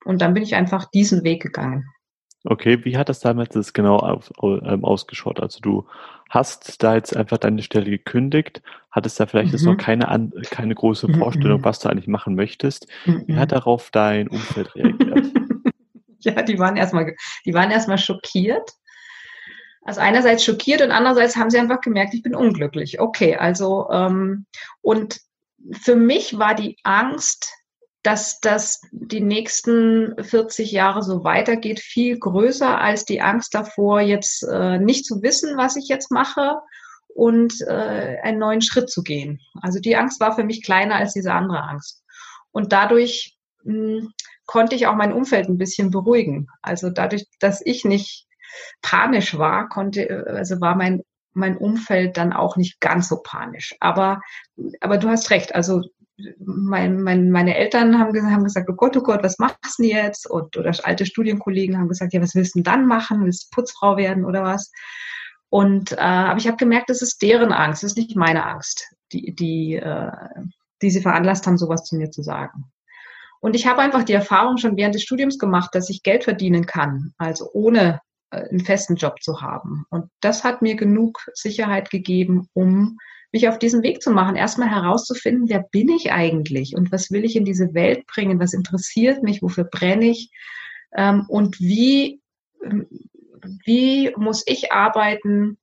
Und 0.06 0.22
dann 0.22 0.34
bin 0.34 0.44
ich 0.44 0.56
einfach 0.56 0.86
diesen 0.86 1.24
Weg 1.24 1.42
gegangen. 1.42 1.86
Okay, 2.46 2.86
wie 2.86 2.98
hat 2.98 3.10
das 3.10 3.20
damals 3.20 3.50
das 3.50 3.74
genau 3.74 3.98
auf, 3.98 4.32
ähm, 4.42 4.86
ausgeschaut? 4.86 5.42
Also 5.42 5.60
du 5.60 5.88
hast 6.30 6.82
da 6.82 6.96
jetzt 6.96 7.16
einfach 7.16 7.38
deine 7.38 7.62
Stelle 7.62 7.90
gekündigt, 7.90 8.62
hattest 8.92 9.20
da 9.20 9.26
vielleicht 9.26 9.50
mhm. 9.50 9.54
jetzt 9.54 9.66
noch 9.66 9.74
mhm. 9.74 9.78
keine, 9.78 10.08
an, 10.08 10.32
keine 10.50 10.74
große 10.74 11.14
Vorstellung, 11.14 11.60
mhm. 11.60 11.66
was 11.66 11.80
du 11.80 11.90
eigentlich 11.90 12.08
machen 12.08 12.36
möchtest. 12.36 12.88
Mhm. 13.06 13.24
Wie 13.28 13.36
hat 13.36 13.52
darauf 13.52 13.90
dein 13.92 14.30
Umfeld 14.30 14.74
reagiert? 14.74 15.34
ja, 16.20 16.42
die 16.42 16.60
waren 16.60 16.78
erstmal, 16.78 17.14
die 17.46 17.54
waren 17.54 17.72
erstmal 17.72 17.98
schockiert. 17.98 18.72
Also 19.82 20.00
einerseits 20.00 20.46
schockiert 20.46 20.82
und 20.82 20.92
andererseits 20.92 21.36
haben 21.36 21.50
sie 21.50 21.60
einfach 21.60 21.82
gemerkt, 21.82 22.14
ich 22.14 22.24
bin 22.24 22.36
unglücklich. 22.36 23.02
Okay, 23.02 23.36
also 23.36 23.90
ähm, 23.92 24.46
und 24.82 25.20
für 25.74 25.96
mich 25.96 26.38
war 26.38 26.56
die 26.56 26.78
Angst, 26.84 27.54
dass 28.04 28.40
das 28.40 28.82
die 28.92 29.22
nächsten 29.22 30.16
40 30.24 30.72
Jahre 30.72 31.04
so 31.04 31.24
weitergeht, 31.24 31.80
viel 31.80 32.18
größer 32.18 32.80
als 32.80 33.06
die 33.06 33.22
Angst 33.22 33.54
davor, 33.54 34.00
jetzt 34.00 34.44
äh, 34.44 34.80
nicht 34.80 35.06
zu 35.06 35.22
wissen, 35.22 35.58
was 35.58 35.76
ich 35.76 35.88
jetzt 35.90 36.12
mache 36.12 36.60
und 37.08 37.54
äh, 37.68 38.18
einen 38.24 38.40
neuen 38.40 38.62
Schritt 38.62 38.90
zu 38.90 39.04
gehen. 39.04 39.40
Also 39.62 39.80
die 39.80 39.98
Angst 39.98 40.22
war 40.22 40.34
für 40.34 40.44
mich 40.44 40.64
kleiner 40.64 40.96
als 40.96 41.14
diese 41.14 41.34
andere 41.34 41.64
Angst. 41.64 42.04
Und 42.52 42.72
dadurch 42.72 43.38
mh, 43.64 43.74
hm, 43.74 44.14
konnte 44.46 44.76
ich 44.76 44.88
auch 44.88 44.96
mein 44.96 45.14
Umfeld 45.14 45.50
ein 45.50 45.58
bisschen 45.58 45.92
beruhigen. 45.92 46.48
Also 46.62 46.90
dadurch, 46.90 47.26
dass 47.40 47.62
ich 47.64 47.84
nicht 47.84 48.28
panisch 48.82 49.38
war, 49.38 49.68
konnte, 49.70 50.26
also 50.28 50.60
war 50.60 50.76
mein 50.76 51.04
mein 51.34 51.58
Umfeld 51.58 52.18
dann 52.18 52.34
auch 52.34 52.58
nicht 52.58 52.80
ganz 52.80 53.08
so 53.10 53.22
panisch. 53.24 53.76
Aber, 53.80 54.22
aber 54.82 54.98
du 54.98 55.10
hast 55.10 55.30
recht. 55.30 55.56
Also 55.56 55.84
mein, 56.40 57.02
mein, 57.02 57.32
meine 57.32 57.56
Eltern 57.56 58.00
haben, 58.00 58.32
haben 58.32 58.44
gesagt, 58.44 58.70
oh 58.70 58.76
Gott, 58.76 58.96
oh 58.98 59.02
Gott, 59.02 59.24
was 59.24 59.40
machst 59.40 59.80
du 59.80 59.84
jetzt? 59.84 60.30
Und, 60.30 60.58
oder 60.58 60.74
alte 60.84 61.06
Studienkollegen 61.06 61.78
haben 61.78 61.90
gesagt, 61.90 62.14
ja, 62.14 62.22
was 62.22 62.36
willst 62.36 62.56
du 62.56 62.60
denn 62.60 62.64
dann 62.64 62.86
machen? 62.86 63.26
Willst 63.26 63.46
du 63.46 63.56
Putzfrau 63.56 63.98
werden 63.98 64.26
oder 64.26 64.44
was? 64.44 64.72
Und 65.50 65.94
äh, 65.94 65.96
aber 65.96 66.38
ich 66.38 66.48
habe 66.48 66.58
gemerkt, 66.58 66.90
das 66.90 67.02
ist 67.02 67.22
deren 67.22 67.52
Angst, 67.52 67.84
das 67.84 67.92
ist 67.92 67.98
nicht 67.98 68.16
meine 68.16 68.46
Angst, 68.46 68.94
die, 69.12 69.34
die, 69.34 69.76
äh, 69.76 70.12
die 70.82 70.92
sie 70.92 71.02
veranlasst 71.02 71.48
haben, 71.48 71.58
sowas 71.58 71.84
zu 71.84 71.96
mir 71.96 72.12
zu 72.12 72.22
sagen. 72.22 72.66
Und 73.42 73.56
ich 73.56 73.66
habe 73.66 73.82
einfach 73.82 74.04
die 74.04 74.14
Erfahrung 74.14 74.58
schon 74.58 74.78
während 74.78 74.96
des 74.96 75.04
Studiums 75.04 75.40
gemacht, 75.40 75.74
dass 75.74 75.90
ich 75.90 76.04
Geld 76.04 76.26
verdienen 76.26 76.66
kann, 76.66 77.14
also 77.18 77.50
ohne 77.54 78.02
äh, 78.32 78.48
einen 78.50 78.60
festen 78.60 78.96
Job 78.96 79.22
zu 79.22 79.42
haben. 79.42 79.86
Und 79.90 80.10
das 80.22 80.44
hat 80.44 80.62
mir 80.62 80.76
genug 80.76 81.20
Sicherheit 81.34 81.90
gegeben, 81.90 82.48
um 82.54 82.98
mich 83.32 83.48
auf 83.48 83.60
diesen 83.60 83.84
Weg 83.84 84.02
zu 84.02 84.12
machen, 84.12 84.36
erstmal 84.36 84.70
herauszufinden, 84.70 85.50
wer 85.50 85.62
bin 85.62 85.90
ich 85.90 86.12
eigentlich 86.12 86.76
und 86.76 86.92
was 86.92 87.12
will 87.12 87.26
ich 87.26 87.36
in 87.36 87.46
diese 87.46 87.74
Welt 87.74 88.08
bringen, 88.08 88.40
was 88.40 88.54
interessiert 88.54 89.24
mich, 89.24 89.42
wofür 89.42 89.66
brenne 89.66 90.06
ich 90.06 90.32
ähm, 90.96 91.26
und 91.28 91.60
wie, 91.60 92.22
ähm, 92.64 92.88
wie 93.66 94.12
muss 94.18 94.44
ich 94.48 94.72
arbeiten, 94.72 95.58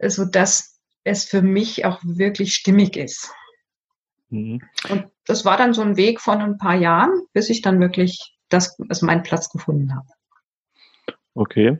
sodass 0.00 0.78
es 1.04 1.24
für 1.24 1.42
mich 1.42 1.84
auch 1.84 2.00
wirklich 2.02 2.54
stimmig 2.54 2.96
ist. 2.96 3.30
Mhm. 4.30 4.60
Und 4.88 5.06
das 5.26 5.44
war 5.44 5.56
dann 5.56 5.74
so 5.74 5.82
ein 5.82 5.96
Weg 5.96 6.20
von 6.20 6.40
ein 6.40 6.58
paar 6.58 6.76
Jahren, 6.76 7.22
bis 7.32 7.50
ich 7.50 7.62
dann 7.62 7.80
wirklich 7.80 8.36
das, 8.48 8.78
also 8.88 9.06
meinen 9.06 9.22
Platz 9.22 9.48
gefunden 9.48 9.94
habe. 9.94 10.08
Okay. 11.34 11.78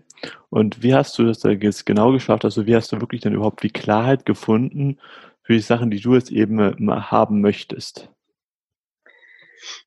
Und 0.50 0.82
wie 0.82 0.94
hast 0.94 1.16
du 1.18 1.24
das 1.24 1.38
da 1.38 1.50
jetzt 1.50 1.86
genau 1.86 2.12
geschafft? 2.12 2.44
Also 2.44 2.66
wie 2.66 2.74
hast 2.74 2.90
du 2.92 3.00
wirklich 3.00 3.20
dann 3.20 3.34
überhaupt 3.34 3.62
die 3.62 3.70
Klarheit 3.70 4.26
gefunden 4.26 4.98
für 5.42 5.52
die 5.52 5.60
Sachen, 5.60 5.90
die 5.90 6.00
du 6.00 6.14
jetzt 6.14 6.32
eben 6.32 6.58
haben 6.90 7.40
möchtest? 7.40 8.10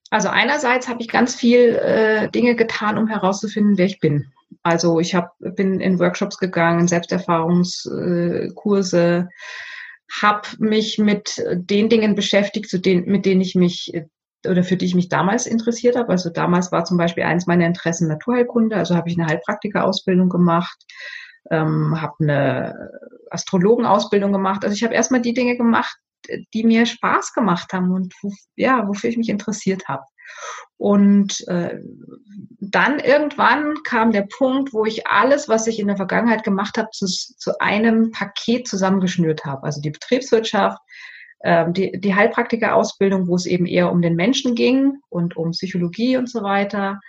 Also 0.10 0.30
einerseits 0.30 0.88
habe 0.88 1.02
ich 1.02 1.10
ganz 1.10 1.36
viel 1.36 1.76
äh, 1.76 2.30
Dinge 2.30 2.56
getan, 2.56 2.98
um 2.98 3.08
herauszufinden, 3.08 3.78
wer 3.78 3.88
ich 3.88 4.00
bin. 4.00 4.32
Also 4.64 5.02
ich 5.02 5.14
hab, 5.14 5.36
bin 5.40 5.82
in 5.82 6.00
Workshops 6.00 6.38
gegangen, 6.38 6.88
Selbsterfahrungskurse, 6.88 9.00
äh, 9.00 9.26
habe 10.22 10.48
mich 10.60 10.98
mit 10.98 11.44
den 11.54 11.90
Dingen 11.90 12.16
beschäftigt, 12.16 12.70
zu 12.70 12.80
denen, 12.80 13.04
mit 13.06 13.26
denen 13.26 13.42
ich 13.42 13.56
mich 13.56 13.94
äh, 13.94 14.06
oder 14.48 14.64
für 14.64 14.78
die 14.78 14.86
ich 14.86 14.96
mich 14.96 15.10
damals 15.10 15.46
interessiert 15.46 15.96
habe. 15.96 16.10
Also 16.10 16.30
damals 16.30 16.72
war 16.72 16.86
zum 16.86 16.98
Beispiel 16.98 17.24
eins 17.24 17.48
meiner 17.48 17.66
Interessen 17.66 18.08
Naturheilkunde, 18.08 18.76
also 18.76 18.96
habe 18.96 19.10
ich 19.10 19.18
eine 19.18 19.28
Heilpraktika-Ausbildung 19.28 20.30
gemacht, 20.30 20.78
ähm, 21.52 22.00
habe 22.02 22.16
eine 22.20 22.90
Astrologenausbildung 23.32 24.32
gemacht. 24.32 24.64
Also 24.64 24.76
ich 24.76 24.84
habe 24.84 24.94
erstmal 24.94 25.22
die 25.22 25.34
Dinge 25.34 25.58
gemacht, 25.58 25.98
die 26.54 26.64
mir 26.64 26.86
Spaß 26.86 27.34
gemacht 27.34 27.72
haben 27.74 27.92
und 27.92 28.14
wo, 28.22 28.32
ja, 28.56 28.88
wofür 28.88 29.10
ich 29.10 29.18
mich 29.18 29.30
interessiert 29.30 29.88
habe. 29.88 30.04
Und 30.78 31.48
äh, 31.48 31.80
dann 32.60 33.00
irgendwann 33.00 33.76
kam 33.84 34.12
der 34.12 34.28
Punkt, 34.38 34.74
wo 34.74 34.86
ich 34.86 35.08
alles, 35.08 35.48
was 35.48 35.68
ich 35.68 35.80
in 35.80 35.88
der 35.88 35.98
Vergangenheit 35.98 36.44
gemacht 36.44 36.78
habe, 36.78 36.90
zu, 36.92 37.08
zu 37.08 37.60
einem 37.60 38.12
Paket 38.12 38.68
zusammengeschnürt 38.68 39.46
habe. 39.46 39.64
Also 39.64 39.82
die 39.82 39.90
Betriebswirtschaft, 39.90 40.80
die, 41.44 42.00
die 42.00 42.16
Heilpraktika-Ausbildung, 42.16 43.28
wo 43.28 43.36
es 43.36 43.46
eben 43.46 43.66
eher 43.66 43.92
um 43.92 44.02
den 44.02 44.16
Menschen 44.16 44.56
ging 44.56 44.98
und 45.10 45.38
um 45.38 45.52
Psychologie 45.52 46.18
und 46.18 46.30
so 46.30 46.42
weiter. 46.42 47.00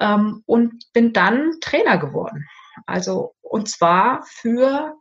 Ähm, 0.00 0.42
und 0.46 0.92
bin 0.92 1.12
dann 1.12 1.52
Trainer 1.60 1.98
geworden. 1.98 2.46
Also, 2.86 3.34
und 3.42 3.68
zwar 3.68 4.24
für 4.26 4.94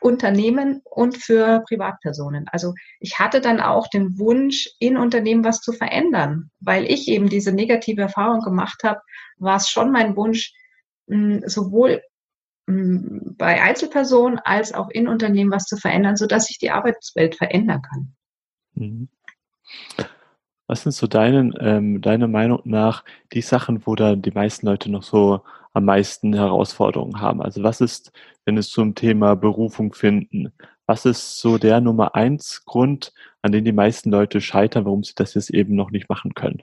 Unternehmen 0.00 0.80
und 0.84 1.16
für 1.16 1.64
Privatpersonen. 1.66 2.46
Also 2.52 2.74
ich 3.00 3.18
hatte 3.18 3.40
dann 3.40 3.60
auch 3.60 3.88
den 3.88 4.18
Wunsch, 4.18 4.68
in 4.78 4.96
Unternehmen 4.96 5.44
was 5.44 5.60
zu 5.60 5.72
verändern, 5.72 6.50
weil 6.60 6.84
ich 6.84 7.08
eben 7.08 7.28
diese 7.28 7.52
negative 7.52 8.02
Erfahrung 8.02 8.40
gemacht 8.40 8.82
habe, 8.84 9.00
war 9.38 9.56
es 9.56 9.68
schon 9.68 9.90
mein 9.90 10.16
Wunsch, 10.16 10.52
sowohl 11.46 12.02
bei 12.68 13.62
Einzelpersonen 13.62 14.38
als 14.38 14.74
auch 14.74 14.90
in 14.90 15.08
Unternehmen 15.08 15.50
was 15.50 15.64
zu 15.64 15.76
verändern, 15.76 16.16
sodass 16.16 16.46
sich 16.46 16.58
die 16.58 16.70
Arbeitswelt 16.70 17.34
verändern 17.34 17.82
kann. 17.82 18.14
Mhm. 18.74 19.08
Was 20.66 20.82
sind 20.82 20.92
so 20.92 21.06
deinen, 21.06 21.54
ähm, 21.60 22.02
deiner 22.02 22.28
Meinung 22.28 22.60
nach 22.64 23.04
die 23.32 23.40
Sachen, 23.40 23.86
wo 23.86 23.94
da 23.94 24.16
die 24.16 24.32
meisten 24.32 24.66
Leute 24.66 24.90
noch 24.90 25.02
so 25.02 25.40
am 25.72 25.86
meisten 25.86 26.34
Herausforderungen 26.34 27.22
haben? 27.22 27.40
Also 27.40 27.62
was 27.62 27.80
ist, 27.80 28.12
wenn 28.44 28.58
es 28.58 28.68
zum 28.68 28.94
Thema 28.94 29.34
Berufung 29.34 29.94
finden, 29.94 30.52
was 30.84 31.06
ist 31.06 31.38
so 31.38 31.56
der 31.56 31.80
Nummer 31.80 32.14
eins 32.14 32.64
Grund, 32.66 33.14
an 33.40 33.52
den 33.52 33.64
die 33.64 33.72
meisten 33.72 34.10
Leute 34.10 34.42
scheitern, 34.42 34.84
warum 34.84 35.04
sie 35.04 35.14
das 35.14 35.32
jetzt 35.34 35.50
eben 35.50 35.74
noch 35.74 35.90
nicht 35.90 36.10
machen 36.10 36.34
können? 36.34 36.62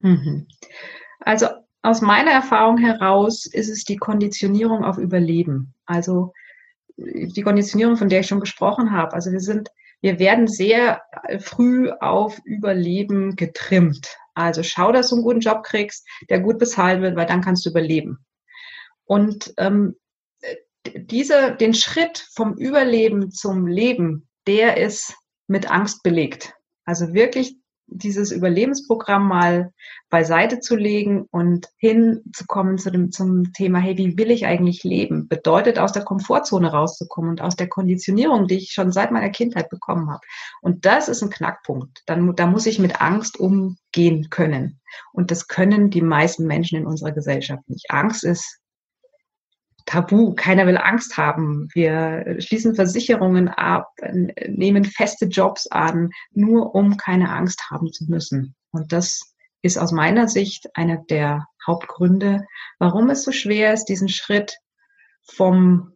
Mhm. 0.00 0.46
Also 1.20 1.48
aus 1.82 2.00
meiner 2.00 2.32
Erfahrung 2.32 2.78
heraus 2.78 3.46
ist 3.46 3.68
es 3.68 3.84
die 3.84 3.96
Konditionierung 3.96 4.84
auf 4.84 4.98
Überleben. 4.98 5.74
Also 5.86 6.32
die 6.96 7.42
Konditionierung, 7.42 7.96
von 7.96 8.08
der 8.08 8.20
ich 8.20 8.26
schon 8.26 8.40
gesprochen 8.40 8.92
habe. 8.92 9.12
Also 9.12 9.30
wir 9.30 9.40
sind 9.40 9.70
wir 10.00 10.18
werden 10.18 10.46
sehr 10.46 11.02
früh 11.40 11.90
auf 11.90 12.40
Überleben 12.44 13.36
getrimmt. 13.36 14.16
Also 14.34 14.62
schau, 14.62 14.92
dass 14.92 15.08
du 15.08 15.16
einen 15.16 15.24
guten 15.24 15.40
Job 15.40 15.62
kriegst, 15.64 16.06
der 16.28 16.40
gut 16.40 16.58
bezahlt 16.58 17.00
wird, 17.00 17.16
weil 17.16 17.26
dann 17.26 17.40
kannst 17.40 17.64
du 17.64 17.70
überleben. 17.70 18.24
Und 19.04 19.54
ähm, 19.56 19.96
diese, 20.94 21.56
den 21.56 21.74
Schritt 21.74 22.26
vom 22.34 22.54
Überleben 22.54 23.30
zum 23.30 23.66
Leben, 23.66 24.28
der 24.46 24.76
ist 24.76 25.14
mit 25.46 25.70
Angst 25.70 26.02
belegt. 26.02 26.54
Also 26.84 27.14
wirklich 27.14 27.56
dieses 27.88 28.32
Überlebensprogramm 28.32 29.26
mal 29.28 29.72
beiseite 30.10 30.60
zu 30.60 30.76
legen 30.76 31.26
und 31.30 31.68
hinzukommen 31.78 32.78
zu 32.78 32.90
dem, 32.90 33.10
zum 33.12 33.52
Thema, 33.52 33.78
hey, 33.78 33.96
wie 33.96 34.18
will 34.18 34.30
ich 34.30 34.46
eigentlich 34.46 34.84
leben? 34.84 35.28
Bedeutet, 35.28 35.78
aus 35.78 35.92
der 35.92 36.04
Komfortzone 36.04 36.70
rauszukommen 36.70 37.30
und 37.30 37.40
aus 37.40 37.56
der 37.56 37.68
Konditionierung, 37.68 38.46
die 38.46 38.56
ich 38.56 38.72
schon 38.72 38.92
seit 38.92 39.12
meiner 39.12 39.30
Kindheit 39.30 39.70
bekommen 39.70 40.10
habe. 40.10 40.20
Und 40.62 40.84
das 40.84 41.08
ist 41.08 41.22
ein 41.22 41.30
Knackpunkt. 41.30 42.02
Dann, 42.06 42.34
da 42.34 42.46
muss 42.46 42.66
ich 42.66 42.78
mit 42.78 43.00
Angst 43.00 43.38
umgehen 43.38 44.28
können. 44.30 44.80
Und 45.12 45.30
das 45.30 45.48
können 45.48 45.90
die 45.90 46.02
meisten 46.02 46.46
Menschen 46.46 46.78
in 46.78 46.86
unserer 46.86 47.12
Gesellschaft 47.12 47.68
nicht. 47.68 47.90
Angst 47.90 48.24
ist 48.24 48.60
tabu. 49.86 50.34
Keiner 50.34 50.66
will 50.66 50.76
Angst 50.76 51.16
haben. 51.16 51.68
Wir 51.72 52.36
schließen 52.38 52.74
Versicherungen 52.74 53.48
ab, 53.48 53.92
nehmen 54.48 54.84
feste 54.84 55.26
Jobs 55.26 55.66
an, 55.68 56.10
nur 56.32 56.74
um 56.74 56.96
keine 56.96 57.30
Angst 57.30 57.70
haben 57.70 57.92
zu 57.92 58.04
müssen. 58.08 58.54
Und 58.72 58.92
das 58.92 59.34
ist 59.62 59.78
aus 59.78 59.92
meiner 59.92 60.28
Sicht 60.28 60.68
einer 60.74 60.98
der 60.98 61.46
Hauptgründe, 61.66 62.46
warum 62.78 63.10
es 63.10 63.24
so 63.24 63.32
schwer 63.32 63.72
ist, 63.72 63.86
diesen 63.86 64.08
Schritt 64.08 64.58
vom 65.22 65.92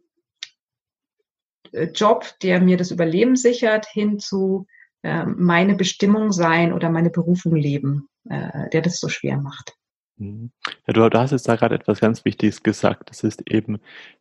äh, 1.71 1.85
Job, 1.85 2.25
der 2.41 2.59
mir 2.59 2.77
das 2.77 2.91
Überleben 2.91 3.35
sichert, 3.35 3.85
hin 3.85 4.19
zu 4.19 4.67
äh, 5.03 5.25
meine 5.25 5.75
Bestimmung 5.75 6.31
sein 6.31 6.73
oder 6.73 6.89
meine 6.89 7.09
Berufung 7.09 7.55
leben, 7.55 8.09
äh, 8.29 8.69
der 8.69 8.81
das 8.81 8.99
so 8.99 9.07
schwer 9.07 9.37
macht. 9.37 9.77
Mhm. 10.21 10.51
Ja, 10.85 10.93
du, 10.93 11.09
du 11.09 11.19
hast 11.19 11.31
jetzt 11.31 11.47
da 11.47 11.55
gerade 11.55 11.75
etwas 11.75 11.99
ganz 11.99 12.23
Wichtiges 12.25 12.61
gesagt. 12.61 13.09
Das 13.09 13.23
ist 13.23 13.49
eben 13.49 13.79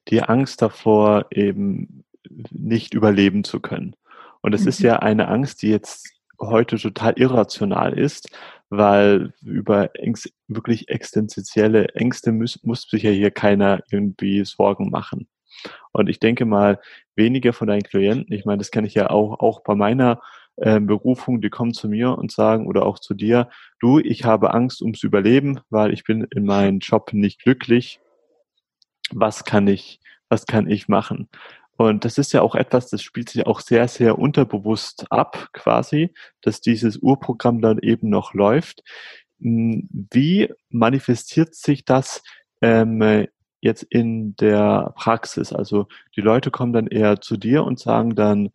die 0.08 0.22
Angst 0.22 0.62
davor, 0.62 1.26
eben 1.30 2.04
nicht 2.50 2.94
überleben 2.94 3.44
zu 3.44 3.60
können. 3.60 3.94
Und 4.40 4.54
es 4.54 4.62
mhm. 4.62 4.68
ist 4.68 4.80
ja 4.80 4.98
eine 5.00 5.28
Angst, 5.28 5.62
die 5.62 5.68
jetzt 5.68 6.08
heute 6.40 6.76
total 6.78 7.12
irrational 7.16 7.98
ist, 7.98 8.30
weil 8.70 9.34
über 9.42 9.94
Ängste, 9.94 10.30
wirklich 10.48 10.88
existenzielle 10.88 11.88
Ängste 11.94 12.32
muss, 12.32 12.62
muss 12.62 12.82
sich 12.82 13.02
ja 13.02 13.10
hier 13.10 13.30
keiner 13.30 13.82
irgendwie 13.90 14.42
Sorgen 14.46 14.88
machen. 14.88 15.28
Und 15.92 16.08
ich 16.08 16.18
denke 16.18 16.46
mal, 16.46 16.80
weniger 17.14 17.52
von 17.52 17.68
deinen 17.68 17.82
Klienten, 17.82 18.32
ich 18.32 18.46
meine, 18.46 18.58
das 18.58 18.70
kann 18.70 18.86
ich 18.86 18.94
ja 18.94 19.10
auch, 19.10 19.40
auch 19.40 19.62
bei 19.62 19.74
meiner 19.74 20.22
äh, 20.60 20.78
Berufung, 20.80 21.40
die 21.40 21.50
kommen 21.50 21.74
zu 21.74 21.88
mir 21.88 22.16
und 22.16 22.30
sagen 22.30 22.66
oder 22.66 22.86
auch 22.86 22.98
zu 22.98 23.14
dir, 23.14 23.48
du, 23.80 23.98
ich 23.98 24.24
habe 24.24 24.54
Angst 24.54 24.82
ums 24.82 25.02
Überleben, 25.02 25.60
weil 25.70 25.92
ich 25.92 26.04
bin 26.04 26.26
in 26.34 26.44
meinem 26.44 26.78
Job 26.80 27.12
nicht 27.12 27.42
glücklich. 27.42 28.00
Was 29.10 29.44
kann 29.44 29.66
ich, 29.66 30.00
was 30.28 30.46
kann 30.46 30.68
ich 30.68 30.86
machen? 30.86 31.28
Und 31.76 32.04
das 32.04 32.18
ist 32.18 32.32
ja 32.32 32.42
auch 32.42 32.54
etwas, 32.54 32.90
das 32.90 33.02
spielt 33.02 33.30
sich 33.30 33.46
auch 33.46 33.60
sehr, 33.60 33.88
sehr 33.88 34.18
unterbewusst 34.18 35.06
ab, 35.10 35.48
quasi, 35.54 36.12
dass 36.42 36.60
dieses 36.60 36.98
Urprogramm 36.98 37.62
dann 37.62 37.78
eben 37.78 38.10
noch 38.10 38.34
läuft. 38.34 38.82
Hm, 39.40 39.88
wie 40.12 40.52
manifestiert 40.68 41.54
sich 41.54 41.86
das 41.86 42.22
ähm, 42.60 43.26
jetzt 43.62 43.82
in 43.84 44.36
der 44.36 44.92
Praxis? 44.94 45.54
Also 45.54 45.88
die 46.14 46.20
Leute 46.20 46.50
kommen 46.50 46.74
dann 46.74 46.86
eher 46.86 47.22
zu 47.22 47.38
dir 47.38 47.64
und 47.64 47.78
sagen 47.78 48.14
dann, 48.14 48.50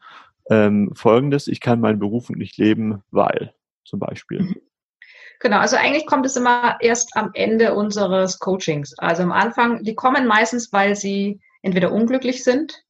ähm, 0.50 0.92
folgendes, 0.96 1.48
ich 1.48 1.60
kann 1.60 1.80
meinen 1.80 2.00
Beruf 2.00 2.30
nicht 2.30 2.58
leben, 2.58 3.04
weil 3.12 3.54
zum 3.84 4.00
Beispiel. 4.00 4.42
Mhm. 4.42 4.56
Genau, 5.40 5.58
also 5.58 5.76
eigentlich 5.76 6.06
kommt 6.06 6.26
es 6.26 6.38
immer 6.38 6.78
erst 6.80 7.16
am 7.16 7.32
Ende 7.34 7.76
unseres 7.76 8.40
Coachings. 8.40 8.98
Also 8.98 9.24
am 9.24 9.32
Anfang, 9.32 9.84
die 9.84 9.96
kommen 9.96 10.28
meistens, 10.28 10.72
weil 10.72 10.96
sie 10.96 11.42
entweder 11.62 11.92
unglücklich 11.92 12.44
sind 12.44 12.84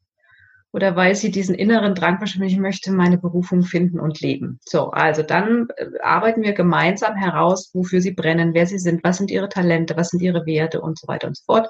oder 0.72 0.96
weil 0.96 1.16
sie 1.16 1.32
diesen 1.32 1.56
inneren 1.56 1.96
Drang 1.96 2.20
wahrscheinlich, 2.20 2.54
ich 2.54 2.60
möchte 2.60 2.92
meine 2.92 3.18
Berufung 3.18 3.64
finden 3.64 4.00
und 4.00 4.20
leben. 4.22 4.60
So, 4.64 4.92
also 4.92 5.24
dann 5.24 5.68
äh, 5.78 5.88
arbeiten 6.04 6.44
wir 6.44 6.54
gemeinsam 6.54 7.16
heraus, 7.16 7.72
wofür 7.74 8.02
sie 8.02 8.12
brennen, 8.12 8.54
wer 8.54 8.68
sie 8.68 8.80
sind, 8.80 9.04
was 9.04 9.18
sind 9.18 9.32
ihre 9.32 9.50
Talente, 9.50 9.98
was 9.98 10.10
sind 10.10 10.22
ihre 10.22 10.46
Werte 10.46 10.82
und 10.82 11.00
so 11.00 11.08
weiter 11.08 11.28
und 11.28 11.38
so 11.38 11.44
fort 11.46 11.70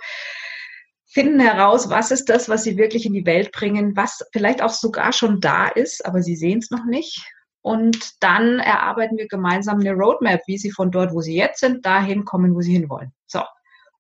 finden 1.16 1.40
heraus, 1.40 1.90
was 1.90 2.12
ist 2.12 2.28
das, 2.28 2.50
was 2.50 2.66
sie 2.66 2.78
wirklich 2.78 3.06
in 3.06 3.14
die 3.14 3.26
Welt 3.26 3.54
bringen, 3.54 3.96
was 3.96 4.22
vielleicht 4.34 4.62
auch 4.62 4.70
sogar 4.70 5.14
schon 5.14 5.40
da 5.40 5.70
ist, 5.70 6.06
aber 6.06 6.22
sie 6.22 6.36
sehen 6.36 6.60
es 6.60 6.72
noch 6.72 6.84
nicht. 6.84 7.24
Und 7.62 8.22
dann 8.22 8.60
erarbeiten 8.60 9.18
wir 9.18 9.28
gemeinsam 9.30 9.80
eine 9.80 9.94
Roadmap, 9.94 10.42
wie 10.46 10.58
sie 10.58 10.72
von 10.72 10.92
dort, 10.92 11.14
wo 11.14 11.22
sie 11.22 11.36
jetzt 11.36 11.62
sind, 11.62 11.86
dahin 11.86 12.26
kommen, 12.26 12.54
wo 12.54 12.60
sie 12.60 12.74
hinwollen. 12.74 13.14
So. 13.28 13.42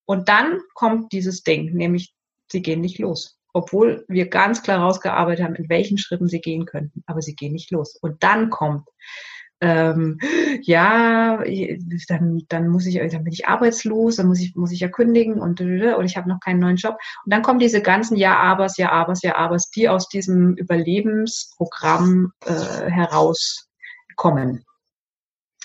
Und 0.05 0.27
dann 0.27 0.59
kommt 0.73 1.13
dieses 1.13 1.41
Ding, 1.41 1.73
nämlich 1.73 2.13
sie 2.51 2.61
gehen 2.61 2.81
nicht 2.81 2.99
los. 2.99 3.39
Obwohl 3.53 4.03
wir 4.09 4.27
ganz 4.27 4.61
klar 4.61 4.79
rausgearbeitet 4.81 5.45
haben, 5.45 5.55
in 5.55 5.69
welchen 5.69 5.97
Schritten 5.97 6.27
sie 6.27 6.41
gehen 6.41 6.65
könnten. 6.65 7.01
Aber 7.05 7.21
sie 7.21 7.33
gehen 7.33 7.53
nicht 7.53 7.71
los. 7.71 7.95
Und 7.95 8.21
dann 8.23 8.49
kommt 8.49 8.89
ähm, 9.65 10.19
ja, 10.61 11.43
dann, 12.07 12.43
dann 12.47 12.67
muss 12.67 12.85
ich, 12.85 12.95
dann 12.95 13.23
bin 13.23 13.33
ich 13.33 13.47
arbeitslos, 13.47 14.17
dann 14.17 14.27
muss 14.27 14.39
ich, 14.39 14.55
muss 14.55 14.71
ich 14.71 14.79
ja 14.79 14.87
kündigen 14.87 15.39
und, 15.39 15.59
und 15.59 16.05
ich 16.05 16.17
habe 16.17 16.29
noch 16.29 16.39
keinen 16.39 16.59
neuen 16.59 16.75
Job. 16.75 16.97
Und 17.25 17.33
dann 17.33 17.41
kommen 17.41 17.59
diese 17.59 17.81
ganzen 17.81 18.15
Ja-Abers, 18.15 18.77
Ja-Abers, 18.77 19.23
Ja-Abers, 19.23 19.71
die 19.71 19.89
aus 19.89 20.07
diesem 20.07 20.55
Überlebensprogramm 20.55 22.31
äh, 22.45 22.89
herauskommen. 22.89 24.65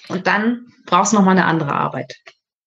Und 0.09 0.27
dann 0.27 0.73
brauchst 0.87 1.13
du 1.13 1.17
nochmal 1.17 1.37
eine 1.37 1.45
andere 1.45 1.73
Arbeit. 1.73 2.17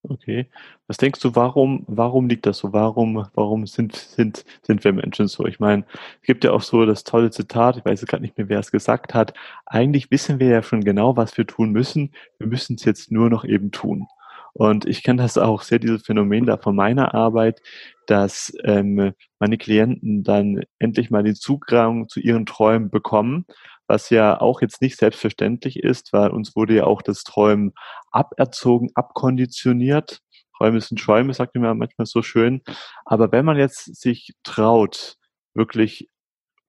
Okay. 0.04 0.50
Was 0.88 0.98
denkst 0.98 1.22
du, 1.22 1.36
warum, 1.36 1.86
warum 1.88 2.28
liegt 2.28 2.46
das 2.46 2.58
so? 2.58 2.74
Warum, 2.74 3.26
warum 3.36 3.66
sind, 3.68 3.96
sind, 3.96 4.44
sind 4.62 4.84
wir 4.84 4.92
Menschen 4.92 5.28
so? 5.28 5.46
Ich 5.46 5.60
meine, 5.60 5.86
es 6.22 6.28
gibt 6.28 6.44
ja 6.44 6.52
auch 6.52 6.62
so 6.62 6.86
das 6.86 7.04
tolle 7.06 7.32
Zitat, 7.32 7.78
ich 7.78 7.86
weiß 7.86 8.02
jetzt 8.02 8.10
gerade 8.10 8.24
nicht 8.24 8.38
mehr, 8.38 8.50
wer 8.50 8.60
es 8.60 8.72
gesagt 8.72 9.14
hat. 9.14 9.34
Eigentlich 9.66 10.12
wissen 10.12 10.40
wir 10.40 10.48
ja 10.48 10.62
schon 10.62 10.84
genau, 10.84 11.16
was 11.16 11.38
wir 11.38 11.48
tun 11.48 11.72
müssen. 11.72 12.14
Wir 12.38 12.48
müssen 12.48 12.76
es 12.76 12.84
jetzt 12.84 13.12
nur 13.12 13.30
noch 13.30 13.46
eben 13.46 13.72
tun. 13.72 14.08
Und 14.54 14.86
ich 14.86 15.04
kenne 15.04 15.22
das 15.22 15.38
auch 15.38 15.64
sehr, 15.64 15.80
dieses 15.80 16.06
Phänomen 16.06 16.46
da 16.46 16.58
von 16.58 16.76
meiner 16.76 17.16
Arbeit, 17.16 17.62
dass 18.06 18.54
ähm, 18.64 19.14
meine 19.40 19.58
Klienten 19.58 20.24
dann 20.24 20.62
endlich 20.80 21.10
mal 21.10 21.24
den 21.24 21.36
Zugang 21.36 22.08
zu 22.08 22.20
ihren 22.20 22.46
Träumen 22.46 22.92
bekommen, 22.92 23.46
was 23.88 24.10
ja 24.10 24.40
auch 24.40 24.62
jetzt 24.62 24.82
nicht 24.82 24.98
selbstverständlich 24.98 25.80
ist, 25.80 26.14
weil 26.14 26.30
uns 26.30 26.56
wurde 26.56 26.76
ja 26.76 26.84
auch 26.86 27.02
das 27.02 27.24
Träumen 27.24 27.74
aberzogen, 28.12 28.90
abkonditioniert. 28.94 30.23
Träume 30.64 30.80
sind 30.80 31.02
Schäume, 31.02 31.34
sagt 31.34 31.56
man 31.56 31.78
manchmal 31.78 32.06
so 32.06 32.22
schön. 32.22 32.62
Aber 33.04 33.34
wenn 33.34 33.44
man 33.44 33.58
jetzt 33.58 34.00
sich 34.00 34.34
traut, 34.44 35.18
wirklich 35.54 36.10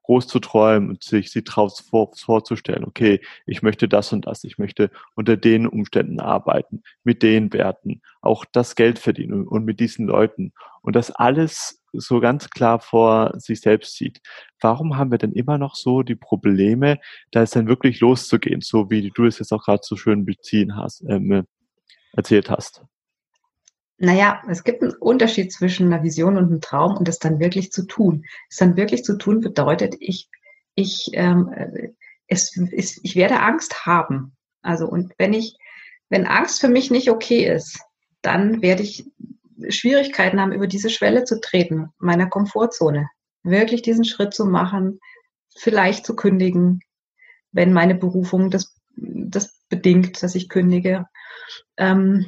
groß 0.03 0.27
zu 0.27 0.41
träumen 0.41 0.89
und 0.91 1.05
sich 1.05 1.31
sie 1.31 1.45
traut 1.45 1.79
vor, 1.89 2.11
vorzustellen, 2.17 2.85
okay, 2.85 3.21
ich 3.47 3.63
möchte 3.63 3.87
das 3.89 4.13
und 4.13 4.27
das, 4.27 4.43
ich 4.43 4.59
möchte 4.59 4.91
unter 5.15 5.37
den 5.37 5.69
Umständen 5.69 6.19
arbeiten, 6.19 6.83
mit 7.05 7.23
den 7.23 7.53
Werten, 7.53 8.03
auch 8.21 8.45
das 8.45 8.75
Geld 8.75 8.99
verdienen 8.99 9.47
und 9.47 9.65
mit 9.65 9.79
diesen 9.79 10.09
Leuten 10.09 10.53
und 10.83 10.97
das 10.97 11.13
alles 11.13 11.81
so 11.93 12.19
ganz 12.19 12.51
klar 12.51 12.81
vor 12.81 13.33
sich 13.39 13.61
selbst 13.61 13.97
sieht. 13.97 14.21
Warum 14.61 14.97
haben 14.97 15.13
wir 15.13 15.19
denn 15.19 15.33
immer 15.33 15.57
noch 15.57 15.77
so 15.77 16.03
die 16.03 16.17
Probleme, 16.17 16.99
da 17.31 17.43
es 17.43 17.53
dann 17.53 17.69
wirklich 17.69 18.01
loszugehen, 18.01 18.61
so 18.61 18.91
wie 18.91 19.13
du 19.15 19.25
es 19.25 19.39
jetzt 19.39 19.53
auch 19.53 19.65
gerade 19.65 19.83
so 19.85 19.97
schön 19.97 20.25
beziehen 20.25 20.77
hast, 20.77 21.05
ähm, 21.09 21.47
erzählt 22.13 22.51
hast? 22.51 22.85
Naja, 23.99 24.43
es 24.49 24.65
gibt 24.65 24.83
einen 24.83 24.93
Unterschied 24.93 25.53
zwischen 25.53 25.93
einer 25.93 26.03
Vision 26.03 26.37
und 26.37 26.47
einem 26.47 26.61
Traum 26.61 26.97
und 26.97 27.07
das 27.07 27.19
dann 27.19 27.39
wirklich 27.39 27.71
zu 27.71 27.87
tun. 27.87 28.25
Es 28.51 28.57
dann 28.57 28.77
wirklich 28.77 29.05
zu 29.05 29.17
tun 29.17 29.41
bedeutet, 29.41 29.95
ich, 30.01 30.29
ich, 30.75 31.11
ähm, 31.13 31.55
es, 32.27 32.57
es, 32.73 33.01
ich 33.03 33.17
werde 33.17 33.41
Angst 33.41 33.87
haben. 33.87 34.37
Also, 34.63 34.87
und 34.87 35.13
wenn 35.19 35.33
ich, 35.33 35.57
wenn 36.09 36.27
Angst 36.27 36.61
für 36.61 36.69
mich 36.69 36.91
nicht 36.91 37.11
okay 37.11 37.47
ist, 37.47 37.81
dann 38.23 38.63
werde 38.63 38.83
ich 38.83 39.07
Schwierigkeiten 39.69 40.41
haben, 40.41 40.53
über 40.53 40.67
diese 40.67 40.91
Schwelle 40.91 41.25
zu 41.25 41.41
treten, 41.41 41.91
meiner 41.99 42.29
Komfortzone. 42.29 43.09
Wirklich 43.43 43.83
diesen 43.83 44.05
Schritt 44.05 44.35
zu 44.35 44.47
machen, 44.47 44.99
vielleicht 45.57 46.05
zu 46.05 46.17
kündigen, 46.17 46.81
wenn 47.53 47.73
meine 47.73 47.95
Berufung 47.95 48.51
das, 48.51 48.75
das 48.97 49.61
bedingt, 49.69 50.23
dass 50.23 50.35
ich 50.35 50.49
kündige. 50.49 51.07
Ähm, 51.77 52.27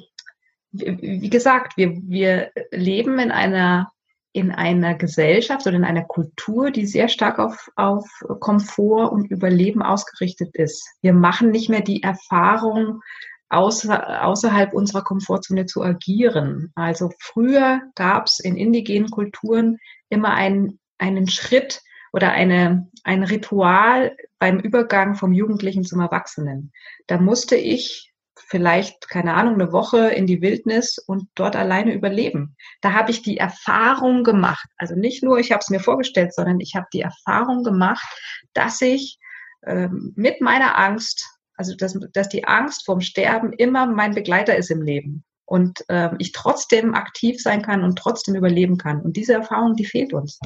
wie 0.78 1.30
gesagt, 1.30 1.76
wir, 1.76 1.92
wir 2.02 2.50
leben 2.70 3.18
in 3.18 3.30
einer, 3.30 3.92
in 4.32 4.52
einer 4.52 4.94
Gesellschaft 4.94 5.66
oder 5.66 5.76
in 5.76 5.84
einer 5.84 6.04
Kultur, 6.04 6.70
die 6.70 6.86
sehr 6.86 7.08
stark 7.08 7.38
auf, 7.38 7.70
auf 7.76 8.06
Komfort 8.40 9.12
und 9.12 9.30
Überleben 9.30 9.82
ausgerichtet 9.82 10.54
ist. 10.54 10.86
Wir 11.00 11.12
machen 11.12 11.50
nicht 11.50 11.68
mehr 11.68 11.82
die 11.82 12.02
Erfahrung, 12.02 13.00
außer, 13.48 14.24
außerhalb 14.24 14.72
unserer 14.72 15.02
Komfortzone 15.02 15.66
zu 15.66 15.82
agieren. 15.82 16.72
Also 16.74 17.10
früher 17.18 17.82
gab 17.94 18.26
es 18.26 18.40
in 18.40 18.56
indigenen 18.56 19.10
Kulturen 19.10 19.78
immer 20.08 20.34
einen, 20.34 20.78
einen 20.98 21.28
Schritt 21.28 21.82
oder 22.12 22.32
eine, 22.32 22.88
ein 23.04 23.22
Ritual 23.22 24.16
beim 24.38 24.58
Übergang 24.58 25.14
vom 25.14 25.32
Jugendlichen 25.32 25.84
zum 25.84 26.00
Erwachsenen. 26.00 26.72
Da 27.06 27.18
musste 27.18 27.56
ich 27.56 28.12
vielleicht, 28.48 29.08
keine 29.08 29.34
Ahnung, 29.34 29.54
eine 29.54 29.72
Woche 29.72 30.08
in 30.08 30.26
die 30.26 30.40
Wildnis 30.40 30.98
und 30.98 31.28
dort 31.34 31.56
alleine 31.56 31.92
überleben. 31.92 32.56
Da 32.80 32.92
habe 32.92 33.10
ich 33.10 33.22
die 33.22 33.38
Erfahrung 33.38 34.24
gemacht, 34.24 34.68
also 34.76 34.94
nicht 34.94 35.24
nur, 35.24 35.38
ich 35.38 35.50
habe 35.52 35.60
es 35.60 35.70
mir 35.70 35.80
vorgestellt, 35.80 36.34
sondern 36.34 36.60
ich 36.60 36.74
habe 36.74 36.86
die 36.92 37.00
Erfahrung 37.00 37.64
gemacht, 37.64 38.06
dass 38.54 38.80
ich 38.80 39.18
ähm, 39.66 40.12
mit 40.16 40.40
meiner 40.40 40.78
Angst, 40.78 41.28
also 41.56 41.74
dass, 41.74 41.98
dass 42.12 42.28
die 42.28 42.44
Angst 42.44 42.84
vorm 42.84 43.00
Sterben 43.00 43.52
immer 43.52 43.86
mein 43.86 44.14
Begleiter 44.14 44.56
ist 44.56 44.70
im 44.70 44.82
Leben 44.82 45.24
und 45.44 45.84
äh, 45.88 46.10
ich 46.18 46.32
trotzdem 46.32 46.94
aktiv 46.94 47.40
sein 47.40 47.62
kann 47.62 47.82
und 47.82 47.98
trotzdem 47.98 48.36
überleben 48.36 48.78
kann. 48.78 49.00
Und 49.00 49.16
diese 49.16 49.34
Erfahrung, 49.34 49.74
die 49.74 49.86
fehlt 49.86 50.12
uns. 50.12 50.38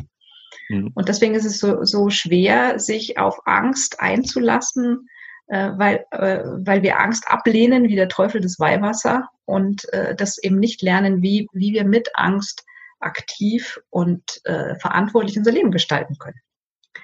Mhm. 0.69 0.93
Und 0.95 1.09
deswegen 1.09 1.35
ist 1.35 1.45
es 1.45 1.59
so, 1.59 1.85
so 1.85 2.09
schwer, 2.09 2.79
sich 2.79 3.19
auf 3.19 3.41
Angst 3.47 4.01
einzulassen, 4.01 5.09
äh, 5.51 5.73
weil, 5.77 6.07
äh, 6.13 6.45
weil 6.45 6.83
wir 6.83 7.01
Angst 7.01 7.29
ablehnen 7.29 7.89
wie 7.89 7.97
der 7.97 8.09
Teufel 8.09 8.41
des 8.41 8.59
Weihwasser 8.61 9.29
und 9.45 9.93
äh, 9.93 10.15
das 10.15 10.39
eben 10.39 10.59
nicht 10.61 10.81
lernen, 10.81 11.23
wie, 11.23 11.49
wie 11.53 11.73
wir 11.73 11.85
mit 11.85 12.11
Angst 12.15 12.65
aktiv 13.01 13.81
und 13.91 14.41
äh, 14.45 14.77
verantwortlich 14.77 15.37
unser 15.37 15.51
Leben 15.51 15.73
gestalten 15.73 16.17
können. 16.19 16.41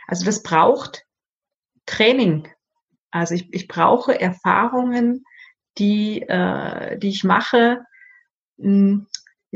Also 0.06 0.24
das 0.24 0.42
braucht 0.44 1.04
Training. 1.86 2.48
Also 3.10 3.34
ich, 3.34 3.52
ich 3.52 3.66
brauche 3.66 4.20
Erfahrungen, 4.20 5.24
die, 5.78 6.22
äh, 6.22 6.98
die 6.98 7.08
ich 7.08 7.24
mache, 7.24 7.80
mh, 8.58 9.06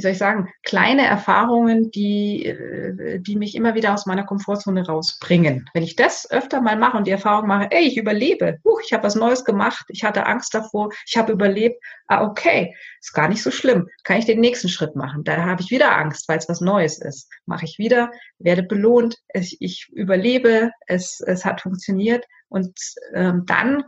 wie 0.01 0.03
soll 0.03 0.13
ich 0.13 0.19
sagen, 0.19 0.49
kleine 0.63 1.05
Erfahrungen, 1.05 1.91
die, 1.91 2.47
äh, 2.47 3.21
die 3.21 3.37
mich 3.37 3.55
immer 3.55 3.75
wieder 3.75 3.93
aus 3.93 4.07
meiner 4.07 4.25
Komfortzone 4.25 4.87
rausbringen. 4.87 5.69
Wenn 5.75 5.83
ich 5.83 5.95
das 5.95 6.31
öfter 6.31 6.63
mal 6.63 6.79
mache 6.79 6.97
und 6.97 7.07
die 7.07 7.11
Erfahrung 7.11 7.47
mache, 7.47 7.69
ey, 7.71 7.87
ich 7.87 7.99
überlebe, 7.99 8.57
huch, 8.65 8.81
ich 8.83 8.95
habe 8.95 9.03
was 9.03 9.15
Neues 9.15 9.45
gemacht, 9.45 9.85
ich 9.89 10.03
hatte 10.03 10.25
Angst 10.25 10.55
davor, 10.55 10.89
ich 11.07 11.19
habe 11.19 11.33
überlebt, 11.33 11.85
ah, 12.07 12.25
okay, 12.25 12.75
ist 12.99 13.13
gar 13.13 13.29
nicht 13.29 13.43
so 13.43 13.51
schlimm, 13.51 13.89
kann 14.03 14.17
ich 14.17 14.25
den 14.25 14.41
nächsten 14.41 14.71
Schritt 14.71 14.97
machen. 14.97 15.23
Da 15.23 15.45
habe 15.45 15.61
ich 15.61 15.71
wieder 15.71 15.95
Angst, 15.95 16.27
weil 16.31 16.39
es 16.39 16.49
was 16.49 16.63
Neues 16.63 16.99
ist. 16.99 17.31
Mache 17.45 17.67
ich 17.67 17.77
wieder, 17.77 18.11
werde 18.39 18.63
belohnt, 18.63 19.19
ich, 19.35 19.59
ich 19.61 19.87
überlebe, 19.93 20.71
es, 20.87 21.21
es 21.21 21.45
hat 21.45 21.61
funktioniert. 21.61 22.25
Und 22.49 22.73
ähm, 23.13 23.43
dann 23.45 23.85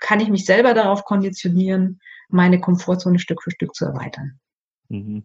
kann 0.00 0.20
ich 0.20 0.30
mich 0.30 0.46
selber 0.46 0.72
darauf 0.72 1.04
konditionieren, 1.04 2.00
meine 2.30 2.60
Komfortzone 2.60 3.18
Stück 3.18 3.42
für 3.42 3.50
Stück 3.50 3.74
zu 3.74 3.84
erweitern. 3.84 4.40
Mhm. 4.88 5.24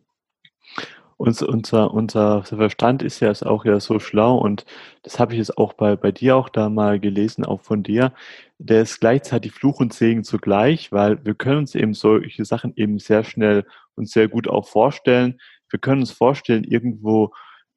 Unser, 1.18 1.94
unser, 1.94 2.44
Verstand 2.44 3.02
ist 3.02 3.20
ja 3.22 3.32
auch 3.46 3.66
ja 3.66 3.80
so 3.80 4.00
schlau 4.00 4.38
und 4.38 4.66
das 5.04 5.20
habe 5.20 5.34
ich 5.34 5.38
jetzt 5.38 5.58
auch 5.58 5.74
bei, 5.74 5.96
bei 5.96 6.12
dir 6.12 6.36
auch 6.36 6.50
da 6.50 6.70
mal 6.70 7.00
gelesen, 7.00 7.46
auch 7.46 7.62
von 7.62 7.84
dir. 7.84 8.14
Der 8.58 8.82
ist 8.82 9.00
gleichzeitig 9.00 9.54
Fluch 9.54 9.80
und 9.80 9.94
Segen 9.94 10.24
zugleich, 10.24 10.92
weil 10.92 11.24
wir 11.24 11.36
können 11.36 11.60
uns 11.60 11.76
eben 11.76 11.94
solche 11.94 12.44
Sachen 12.46 12.74
eben 12.76 13.00
sehr 13.00 13.24
schnell 13.24 13.66
und 13.96 14.10
sehr 14.10 14.28
gut 14.28 14.50
auch 14.50 14.68
vorstellen. 14.68 15.40
Wir 15.70 15.80
können 15.80 16.02
uns 16.02 16.12
vorstellen, 16.12 16.64
irgendwo, 16.66 17.32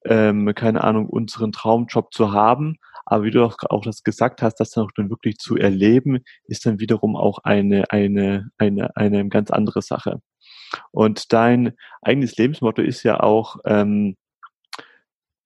ähm, 0.04 0.52
keine 0.54 0.82
Ahnung, 0.82 1.08
unseren 1.08 1.52
Traumjob 1.52 2.12
zu 2.12 2.32
haben, 2.32 2.78
aber 3.04 3.24
wie 3.24 3.30
du 3.30 3.44
auch, 3.44 3.56
auch 3.70 3.84
das 3.84 4.02
gesagt 4.02 4.42
hast, 4.42 4.56
das 4.56 4.70
dann 4.70 4.84
auch 4.86 4.92
dann 4.92 5.10
wirklich 5.10 5.36
zu 5.36 5.56
erleben, 5.56 6.24
ist 6.46 6.66
dann 6.66 6.80
wiederum 6.80 7.14
auch 7.16 7.38
eine, 7.44 7.90
eine, 7.90 8.50
eine, 8.58 8.96
eine 8.96 9.28
ganz 9.28 9.50
andere 9.50 9.82
Sache. 9.82 10.20
Und 10.90 11.32
dein 11.32 11.72
eigenes 12.02 12.36
Lebensmotto 12.36 12.82
ist 12.82 13.02
ja 13.02 13.20
auch, 13.20 13.58
ähm, 13.64 14.16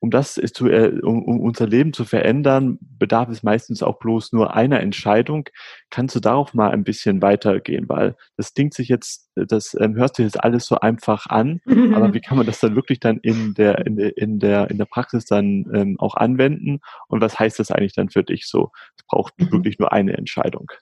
um 0.00 0.10
das 0.10 0.40
zu, 0.54 0.66
äh, 0.68 0.98
um, 1.02 1.22
um 1.22 1.40
unser 1.40 1.66
Leben 1.66 1.92
zu 1.92 2.06
verändern, 2.06 2.78
bedarf 2.80 3.28
es 3.28 3.42
meistens 3.42 3.82
auch 3.82 3.98
bloß 3.98 4.32
nur 4.32 4.54
einer 4.54 4.80
Entscheidung. 4.80 5.48
Kannst 5.90 6.16
du 6.16 6.20
darauf 6.20 6.54
mal 6.54 6.70
ein 6.70 6.84
bisschen 6.84 7.20
weitergehen? 7.20 7.86
Weil 7.88 8.16
das 8.36 8.54
klingt 8.54 8.72
sich 8.72 8.88
jetzt, 8.88 9.30
das 9.34 9.76
ähm, 9.78 9.94
hörst 9.96 10.18
du 10.18 10.22
jetzt 10.22 10.42
alles 10.42 10.64
so 10.64 10.80
einfach 10.80 11.26
an, 11.26 11.60
aber 11.94 12.14
wie 12.14 12.20
kann 12.22 12.38
man 12.38 12.46
das 12.46 12.60
dann 12.60 12.76
wirklich 12.76 12.98
dann 12.98 13.18
in 13.18 13.52
der, 13.54 13.86
in 13.86 13.96
der, 13.96 14.16
in 14.16 14.38
der, 14.38 14.70
in 14.70 14.78
der 14.78 14.86
Praxis 14.86 15.26
dann 15.26 15.66
ähm, 15.74 15.96
auch 16.00 16.14
anwenden? 16.14 16.80
Und 17.08 17.20
was 17.20 17.38
heißt 17.38 17.58
das 17.58 17.70
eigentlich 17.70 17.94
dann 17.94 18.08
für 18.08 18.24
dich 18.24 18.48
so? 18.48 18.72
Es 18.96 19.04
braucht 19.06 19.38
mhm. 19.38 19.52
wirklich 19.52 19.78
nur 19.78 19.92
eine 19.92 20.16
Entscheidung. 20.16 20.72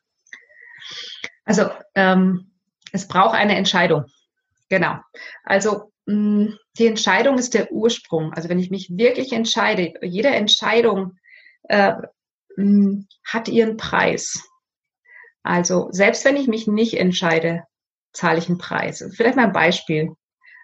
Also 1.44 1.70
ähm, 1.96 2.53
es 2.92 3.09
braucht 3.09 3.35
eine 3.35 3.57
Entscheidung. 3.57 4.05
Genau. 4.68 4.98
Also 5.44 5.92
mh, 6.07 6.14
mm, 6.14 6.59
die 6.78 6.87
Entscheidung 6.87 7.38
ist 7.38 7.54
der 7.54 7.72
Ursprung. 7.72 8.33
Also 8.33 8.48
wenn 8.48 8.59
ich 8.59 8.70
mich 8.70 8.90
wirklich 8.90 9.33
entscheide, 9.33 9.94
jede 10.02 10.28
Entscheidung 10.28 11.18
äh, 11.64 11.94
hat 13.24 13.48
ihren 13.48 13.76
Preis. 13.76 14.42
Also 15.42 15.88
selbst 15.92 16.24
wenn 16.24 16.37
ich 16.37 16.48
mich 16.48 16.66
nicht 16.66 16.94
entscheide, 16.94 17.64
zahle 18.12 18.38
ich 18.38 18.48
einen 18.48 18.59
Preis. 18.59 19.04
Vielleicht 19.14 19.37
mal 19.37 19.46
ein 19.46 19.52
Beispiel. 19.52 20.14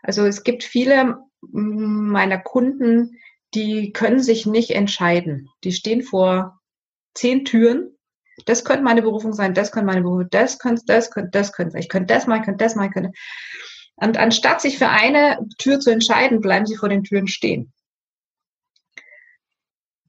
Also 0.02 0.26
es 0.26 0.42
gibt 0.42 0.64
viele 0.64 1.18
meiner 1.52 2.38
Kunden, 2.38 3.18
die 3.54 3.92
können 3.92 4.20
sich 4.20 4.46
nicht 4.46 4.70
entscheiden. 4.70 5.48
Die 5.62 5.72
stehen 5.72 6.02
vor 6.02 6.58
zehn 7.14 7.44
Türen. 7.44 7.96
Das 8.46 8.64
könnte 8.64 8.82
meine 8.82 9.02
Berufung 9.02 9.32
sein, 9.32 9.54
das 9.54 9.70
könnte 9.70 9.86
meine 9.86 10.02
Berufung, 10.02 10.28
das 10.30 10.58
könnte, 10.58 10.82
das 10.86 11.12
könnte, 11.12 11.30
das 11.30 11.52
könnte, 11.52 11.78
ich 11.78 11.88
könnte 11.88 12.12
das 12.12 12.26
mal, 12.26 12.40
ich 12.40 12.44
könnte 12.44 12.64
das 12.64 12.74
mal, 12.74 12.86
ich 12.86 12.92
könnte. 12.92 13.12
Und 13.96 14.16
anstatt 14.18 14.60
sich 14.60 14.78
für 14.78 14.88
eine 14.88 15.38
Tür 15.58 15.80
zu 15.80 15.90
entscheiden, 15.90 16.40
bleiben 16.40 16.66
sie 16.66 16.76
vor 16.76 16.88
den 16.88 17.04
Türen 17.04 17.28
stehen. 17.28 17.72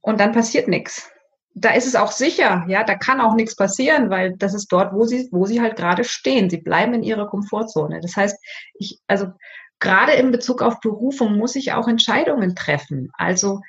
Und 0.01 0.19
dann 0.19 0.33
passiert 0.33 0.67
nichts. 0.67 1.09
Da 1.53 1.73
ist 1.73 1.87
es 1.87 1.95
auch 1.95 2.11
sicher, 2.11 2.65
ja, 2.67 2.83
da 2.83 2.95
kann 2.95 3.21
auch 3.21 3.33
nichts 3.33 3.55
passieren, 3.55 4.09
weil 4.09 4.35
das 4.37 4.53
ist 4.53 4.67
dort, 4.67 4.93
wo 4.93 5.05
sie, 5.05 5.29
wo 5.31 5.45
sie 5.45 5.61
halt 5.61 5.77
gerade 5.77 6.03
stehen. 6.03 6.49
Sie 6.49 6.57
bleiben 6.57 6.93
in 6.93 7.03
ihrer 7.03 7.27
Komfortzone. 7.27 8.01
Das 8.01 8.15
heißt, 8.15 8.37
ich, 8.73 8.99
also 9.07 9.31
gerade 9.79 10.13
in 10.13 10.31
Bezug 10.31 10.61
auf 10.61 10.79
Berufung 10.79 11.37
muss 11.37 11.55
ich 11.55 11.73
auch 11.73 11.87
Entscheidungen 11.87 12.55
treffen. 12.55 13.09
Also 13.13 13.61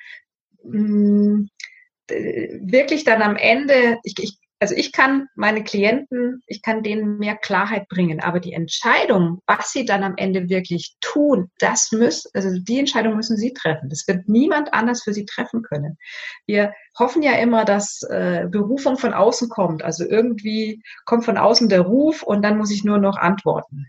mh, 0.63 0.79
mm, 0.79 1.49
wirklich 2.09 3.03
dann 3.03 3.21
am 3.21 3.35
Ende, 3.35 3.97
ich, 4.03 4.15
ich, 4.19 4.37
also 4.59 4.73
ich 4.75 4.91
kann 4.91 5.27
meine 5.35 5.63
Klienten, 5.63 6.41
ich 6.47 6.61
kann 6.61 6.81
denen 6.81 7.17
mehr 7.19 7.35
Klarheit 7.35 7.87
bringen, 7.89 8.19
aber 8.19 8.39
die 8.39 8.53
Entscheidung, 8.53 9.41
was 9.45 9.71
sie 9.71 9.85
dann 9.85 10.03
am 10.03 10.15
Ende 10.17 10.49
wirklich 10.49 10.95
tun, 10.99 11.51
das 11.59 11.91
müssen, 11.91 12.31
also 12.33 12.49
die 12.59 12.79
Entscheidung 12.79 13.15
müssen 13.15 13.37
sie 13.37 13.53
treffen. 13.53 13.89
Das 13.89 14.07
wird 14.07 14.27
niemand 14.27 14.73
anders 14.73 15.03
für 15.03 15.13
sie 15.13 15.25
treffen 15.25 15.61
können. 15.61 15.97
Wir 16.47 16.73
hoffen 16.97 17.21
ja 17.21 17.33
immer, 17.33 17.65
dass 17.65 18.01
äh, 18.09 18.47
Berufung 18.49 18.97
von 18.97 19.13
außen 19.13 19.49
kommt. 19.49 19.83
Also 19.83 20.05
irgendwie 20.05 20.81
kommt 21.05 21.25
von 21.25 21.37
außen 21.37 21.69
der 21.69 21.81
Ruf 21.81 22.23
und 22.23 22.41
dann 22.41 22.57
muss 22.57 22.71
ich 22.71 22.83
nur 22.83 22.97
noch 22.97 23.17
antworten. 23.17 23.85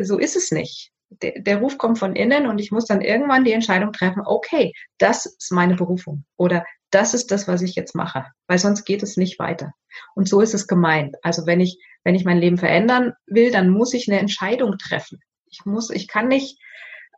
So 0.00 0.18
ist 0.18 0.36
es 0.36 0.52
nicht 0.52 0.93
der, 1.22 1.58
Ruf 1.58 1.78
kommt 1.78 1.98
von 1.98 2.16
innen 2.16 2.46
und 2.46 2.58
ich 2.58 2.70
muss 2.70 2.86
dann 2.86 3.00
irgendwann 3.00 3.44
die 3.44 3.52
Entscheidung 3.52 3.92
treffen, 3.92 4.22
okay, 4.24 4.72
das 4.98 5.26
ist 5.26 5.52
meine 5.52 5.74
Berufung 5.74 6.24
oder 6.36 6.64
das 6.90 7.14
ist 7.14 7.30
das, 7.30 7.48
was 7.48 7.62
ich 7.62 7.74
jetzt 7.74 7.94
mache, 7.94 8.26
weil 8.46 8.58
sonst 8.58 8.84
geht 8.84 9.02
es 9.02 9.16
nicht 9.16 9.38
weiter. 9.38 9.72
Und 10.14 10.28
so 10.28 10.40
ist 10.40 10.54
es 10.54 10.66
gemeint. 10.66 11.16
Also 11.22 11.46
wenn 11.46 11.60
ich, 11.60 11.78
wenn 12.04 12.14
ich 12.14 12.24
mein 12.24 12.38
Leben 12.38 12.58
verändern 12.58 13.14
will, 13.26 13.50
dann 13.50 13.70
muss 13.70 13.94
ich 13.94 14.08
eine 14.08 14.20
Entscheidung 14.20 14.78
treffen. 14.78 15.20
Ich 15.46 15.64
muss, 15.64 15.90
ich 15.90 16.06
kann 16.08 16.28
nicht 16.28 16.58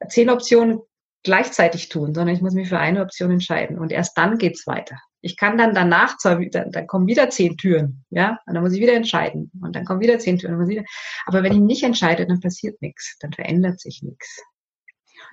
zehn 0.08 0.30
Optionen 0.30 0.80
gleichzeitig 1.22 1.88
tun, 1.88 2.14
sondern 2.14 2.34
ich 2.34 2.40
muss 2.40 2.54
mich 2.54 2.68
für 2.68 2.78
eine 2.78 3.02
Option 3.02 3.32
entscheiden 3.32 3.78
und 3.78 3.92
erst 3.92 4.16
dann 4.16 4.38
geht's 4.38 4.66
weiter. 4.66 5.00
Ich 5.26 5.36
kann 5.36 5.58
dann 5.58 5.74
danach 5.74 6.16
zwar 6.18 6.38
wieder, 6.38 6.64
dann 6.66 6.86
kommen 6.86 7.08
wieder 7.08 7.28
zehn 7.30 7.56
Türen, 7.56 8.04
ja, 8.10 8.38
und 8.46 8.54
dann 8.54 8.62
muss 8.62 8.72
ich 8.72 8.80
wieder 8.80 8.94
entscheiden 8.94 9.50
und 9.60 9.74
dann 9.74 9.84
kommen 9.84 10.00
wieder 10.00 10.20
zehn 10.20 10.38
Türen. 10.38 10.68
Wieder, 10.68 10.84
aber 11.26 11.42
wenn 11.42 11.52
ich 11.52 11.58
nicht 11.58 11.82
entscheide, 11.82 12.26
dann 12.26 12.40
passiert 12.40 12.80
nichts, 12.80 13.16
dann 13.18 13.32
verändert 13.32 13.80
sich 13.80 14.02
nichts. 14.02 14.40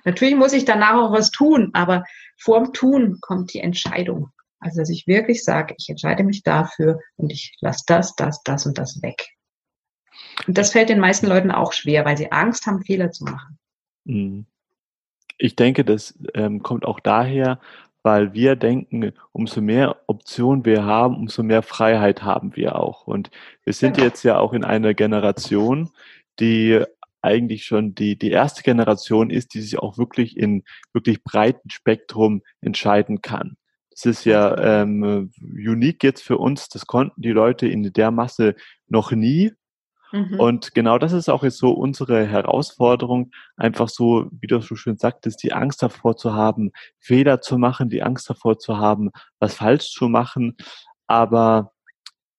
Natürlich 0.04 0.34
muss 0.34 0.52
ich 0.52 0.64
danach 0.64 0.94
auch 0.94 1.12
was 1.12 1.30
tun, 1.30 1.70
aber 1.74 2.04
vorm 2.36 2.72
Tun 2.72 3.18
kommt 3.20 3.54
die 3.54 3.60
Entscheidung. 3.60 4.30
Also 4.58 4.80
dass 4.80 4.90
ich 4.90 5.06
wirklich 5.06 5.44
sage, 5.44 5.76
ich 5.78 5.88
entscheide 5.88 6.24
mich 6.24 6.42
dafür 6.42 6.98
und 7.16 7.30
ich 7.30 7.56
lasse 7.60 7.84
das, 7.86 8.16
das, 8.16 8.42
das 8.42 8.66
und 8.66 8.76
das 8.76 9.00
weg. 9.00 9.28
Und 10.48 10.58
das 10.58 10.72
fällt 10.72 10.88
den 10.88 10.98
meisten 10.98 11.28
Leuten 11.28 11.52
auch 11.52 11.72
schwer, 11.72 12.04
weil 12.04 12.16
sie 12.16 12.32
Angst 12.32 12.66
haben, 12.66 12.82
Fehler 12.82 13.12
zu 13.12 13.24
machen. 13.24 13.58
Mhm. 14.04 14.46
Ich 15.38 15.54
denke, 15.54 15.84
das 15.84 16.18
ähm, 16.34 16.62
kommt 16.62 16.84
auch 16.84 16.98
daher, 16.98 17.60
weil 18.04 18.34
wir 18.34 18.54
denken, 18.54 19.12
umso 19.32 19.62
mehr 19.62 19.96
Optionen 20.06 20.64
wir 20.66 20.84
haben, 20.84 21.16
umso 21.16 21.42
mehr 21.42 21.62
Freiheit 21.62 22.22
haben 22.22 22.54
wir 22.54 22.78
auch. 22.78 23.06
Und 23.06 23.30
wir 23.64 23.72
sind 23.72 23.94
genau. 23.94 24.06
jetzt 24.06 24.22
ja 24.22 24.38
auch 24.38 24.52
in 24.52 24.62
einer 24.62 24.92
Generation, 24.92 25.90
die 26.38 26.84
eigentlich 27.22 27.64
schon 27.64 27.94
die, 27.94 28.18
die 28.18 28.30
erste 28.30 28.62
Generation 28.62 29.30
ist, 29.30 29.54
die 29.54 29.62
sich 29.62 29.78
auch 29.78 29.96
wirklich 29.96 30.36
in 30.36 30.64
wirklich 30.92 31.24
breiten 31.24 31.70
Spektrum 31.70 32.42
entscheiden 32.60 33.22
kann. 33.22 33.56
Das 33.90 34.04
ist 34.04 34.26
ja 34.26 34.82
ähm, 34.82 35.30
unique 35.40 36.04
jetzt 36.04 36.22
für 36.22 36.36
uns. 36.36 36.68
Das 36.68 36.86
konnten 36.86 37.22
die 37.22 37.30
Leute 37.30 37.66
in 37.66 37.90
der 37.90 38.10
Masse 38.10 38.54
noch 38.86 39.12
nie. 39.12 39.52
Mhm. 40.14 40.38
Und 40.38 40.74
genau 40.74 40.96
das 40.98 41.12
ist 41.12 41.28
auch 41.28 41.42
jetzt 41.42 41.58
so 41.58 41.72
unsere 41.72 42.24
Herausforderung, 42.24 43.32
einfach 43.56 43.88
so, 43.88 44.28
wie 44.30 44.46
du 44.46 44.60
so 44.60 44.76
schön 44.76 44.96
sagtest, 44.96 45.42
die 45.42 45.52
Angst 45.52 45.82
davor 45.82 46.16
zu 46.16 46.34
haben, 46.34 46.70
Fehler 47.00 47.40
zu 47.40 47.58
machen, 47.58 47.90
die 47.90 48.04
Angst 48.04 48.30
davor 48.30 48.56
zu 48.60 48.78
haben, 48.78 49.10
was 49.40 49.56
falsch 49.56 49.90
zu 49.90 50.08
machen. 50.08 50.56
Aber 51.08 51.72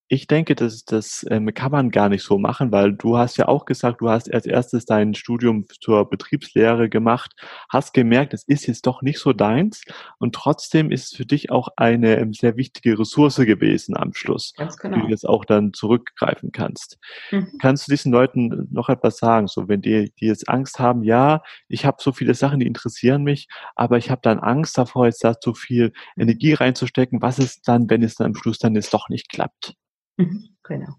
ich 0.08 0.28
denke, 0.28 0.54
das, 0.54 0.86
das 0.86 1.26
ähm, 1.32 1.52
kann 1.54 1.72
man 1.72 1.90
gar 1.90 2.10
nicht 2.10 2.24
so 2.24 2.38
machen, 2.38 2.72
weil 2.72 2.94
du 2.94 3.18
hast 3.18 3.38
ja 3.38 3.48
auch 3.48 3.66
gesagt, 3.66 4.02
du 4.02 4.10
hast 4.10 4.32
als 4.32 4.46
erstes 4.46 4.86
dein 4.86 5.16
Studium 5.16 5.66
zur 5.82 6.08
Betriebslehre 6.08 6.90
gemacht, 6.90 7.34
hast 7.70 7.94
gemerkt, 7.94 8.34
es 8.34 8.44
ist 8.44 8.68
jetzt 8.68 8.86
doch 8.86 9.02
nicht 9.02 9.18
so 9.18 9.34
deins 9.34 9.84
und 10.20 10.36
trotzdem 10.36 10.92
ist 10.92 11.06
es 11.06 11.18
für 11.18 11.26
dich 11.26 11.50
auch 11.50 11.70
eine 11.76 12.18
ähm, 12.20 12.34
sehr 12.34 12.56
wichtige 12.56 13.00
Ressource 13.00 13.38
gewesen 13.38 13.98
am 13.98 14.14
Schluss, 14.14 14.54
Ganz 14.56 14.78
genau. 14.78 14.98
die 14.98 15.04
du 15.04 15.10
jetzt 15.10 15.28
auch 15.28 15.44
dann 15.44 15.74
zurückgreifen 15.74 16.52
kannst. 16.52 17.00
Mhm. 17.32 17.58
Kannst 17.60 17.88
du 17.88 17.92
diesen 17.92 18.12
Leuten 18.12 18.68
noch 18.72 18.90
etwas 18.90 19.18
sagen, 19.18 19.48
so 19.48 19.68
wenn 19.68 19.82
die, 19.82 20.14
die 20.20 20.28
jetzt 20.28 20.48
Angst 20.48 20.78
haben, 20.78 21.04
ja, 21.04 21.42
ich 21.68 21.86
habe 21.86 21.98
so 22.00 22.12
viele 22.12 22.36
Sachen, 22.36 22.60
die 22.60 22.68
interessieren 22.68 23.24
mich, 23.24 23.48
aber 23.76 23.98
ich 23.98 24.12
habe 24.12 24.22
dann 24.22 24.40
Angst 24.40 24.78
davor, 24.78 25.08
jetzt 25.08 25.24
da 25.24 25.34
so 25.40 25.56
viel 25.56 25.94
Energie 26.16 26.54
reinzustecken, 26.54 27.24
was 27.24 27.40
ist 27.40 27.68
dann, 27.68 27.90
wenn 27.90 28.04
es 28.04 28.16
dann 28.16 28.28
am 28.28 28.36
Schluss 28.36 28.60
dann 28.60 28.76
jetzt 28.76 28.94
doch 28.94 29.10
nicht 29.10 29.30
klappt? 29.30 29.76
Mhm, 30.18 30.50
genau. 30.64 30.96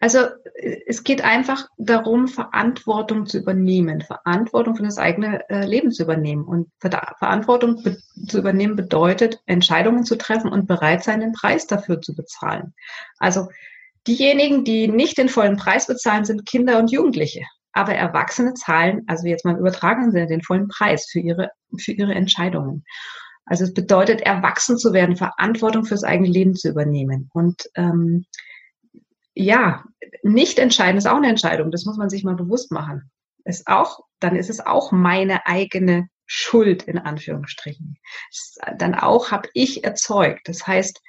Also 0.00 0.20
es 0.86 1.02
geht 1.02 1.22
einfach 1.24 1.66
darum, 1.76 2.28
Verantwortung 2.28 3.26
zu 3.26 3.38
übernehmen, 3.38 4.00
Verantwortung 4.00 4.76
für 4.76 4.84
das 4.84 4.98
eigene 4.98 5.48
äh, 5.50 5.66
Leben 5.66 5.90
zu 5.90 6.04
übernehmen. 6.04 6.44
Und 6.44 6.70
Verantwortung 6.78 7.82
zu 8.28 8.38
übernehmen 8.38 8.76
bedeutet, 8.76 9.40
Entscheidungen 9.46 10.04
zu 10.04 10.16
treffen 10.16 10.50
und 10.52 10.68
bereit 10.68 11.02
sein, 11.02 11.20
den 11.20 11.32
Preis 11.32 11.66
dafür 11.66 12.00
zu 12.00 12.14
bezahlen. 12.14 12.74
Also 13.18 13.48
diejenigen, 14.06 14.62
die 14.62 14.86
nicht 14.86 15.18
den 15.18 15.28
vollen 15.28 15.56
Preis 15.56 15.88
bezahlen, 15.88 16.24
sind 16.24 16.46
Kinder 16.46 16.78
und 16.78 16.92
Jugendliche. 16.92 17.44
Aber 17.72 17.92
Erwachsene 17.92 18.54
zahlen, 18.54 19.02
also 19.08 19.26
jetzt 19.26 19.44
mal 19.44 19.54
im 19.54 19.60
übertragenen 19.60 20.12
Sinne, 20.12 20.28
den 20.28 20.42
vollen 20.42 20.68
Preis 20.68 21.08
für 21.10 21.20
ihre, 21.20 21.50
für 21.76 21.92
ihre 21.92 22.14
Entscheidungen. 22.14 22.84
Also 23.48 23.64
es 23.64 23.72
bedeutet, 23.72 24.20
erwachsen 24.20 24.76
zu 24.78 24.92
werden, 24.92 25.16
Verantwortung 25.16 25.84
fürs 25.84 26.04
eigene 26.04 26.28
Leben 26.28 26.54
zu 26.54 26.68
übernehmen. 26.68 27.30
Und 27.32 27.68
ähm, 27.74 28.26
ja, 29.34 29.84
nicht 30.22 30.58
entscheiden 30.58 30.98
ist 30.98 31.06
auch 31.06 31.16
eine 31.16 31.28
Entscheidung. 31.28 31.70
Das 31.70 31.84
muss 31.84 31.96
man 31.96 32.10
sich 32.10 32.24
mal 32.24 32.34
bewusst 32.34 32.70
machen. 32.72 33.10
Ist 33.44 33.66
auch, 33.66 34.00
dann 34.20 34.36
ist 34.36 34.50
es 34.50 34.60
auch 34.60 34.92
meine 34.92 35.46
eigene 35.46 36.08
Schuld 36.26 36.82
in 36.82 36.98
Anführungsstrichen. 36.98 37.98
Dann 38.76 38.94
auch 38.94 39.30
habe 39.30 39.48
ich 39.54 39.84
erzeugt. 39.84 40.46
Das 40.48 40.66
heißt, 40.66 41.00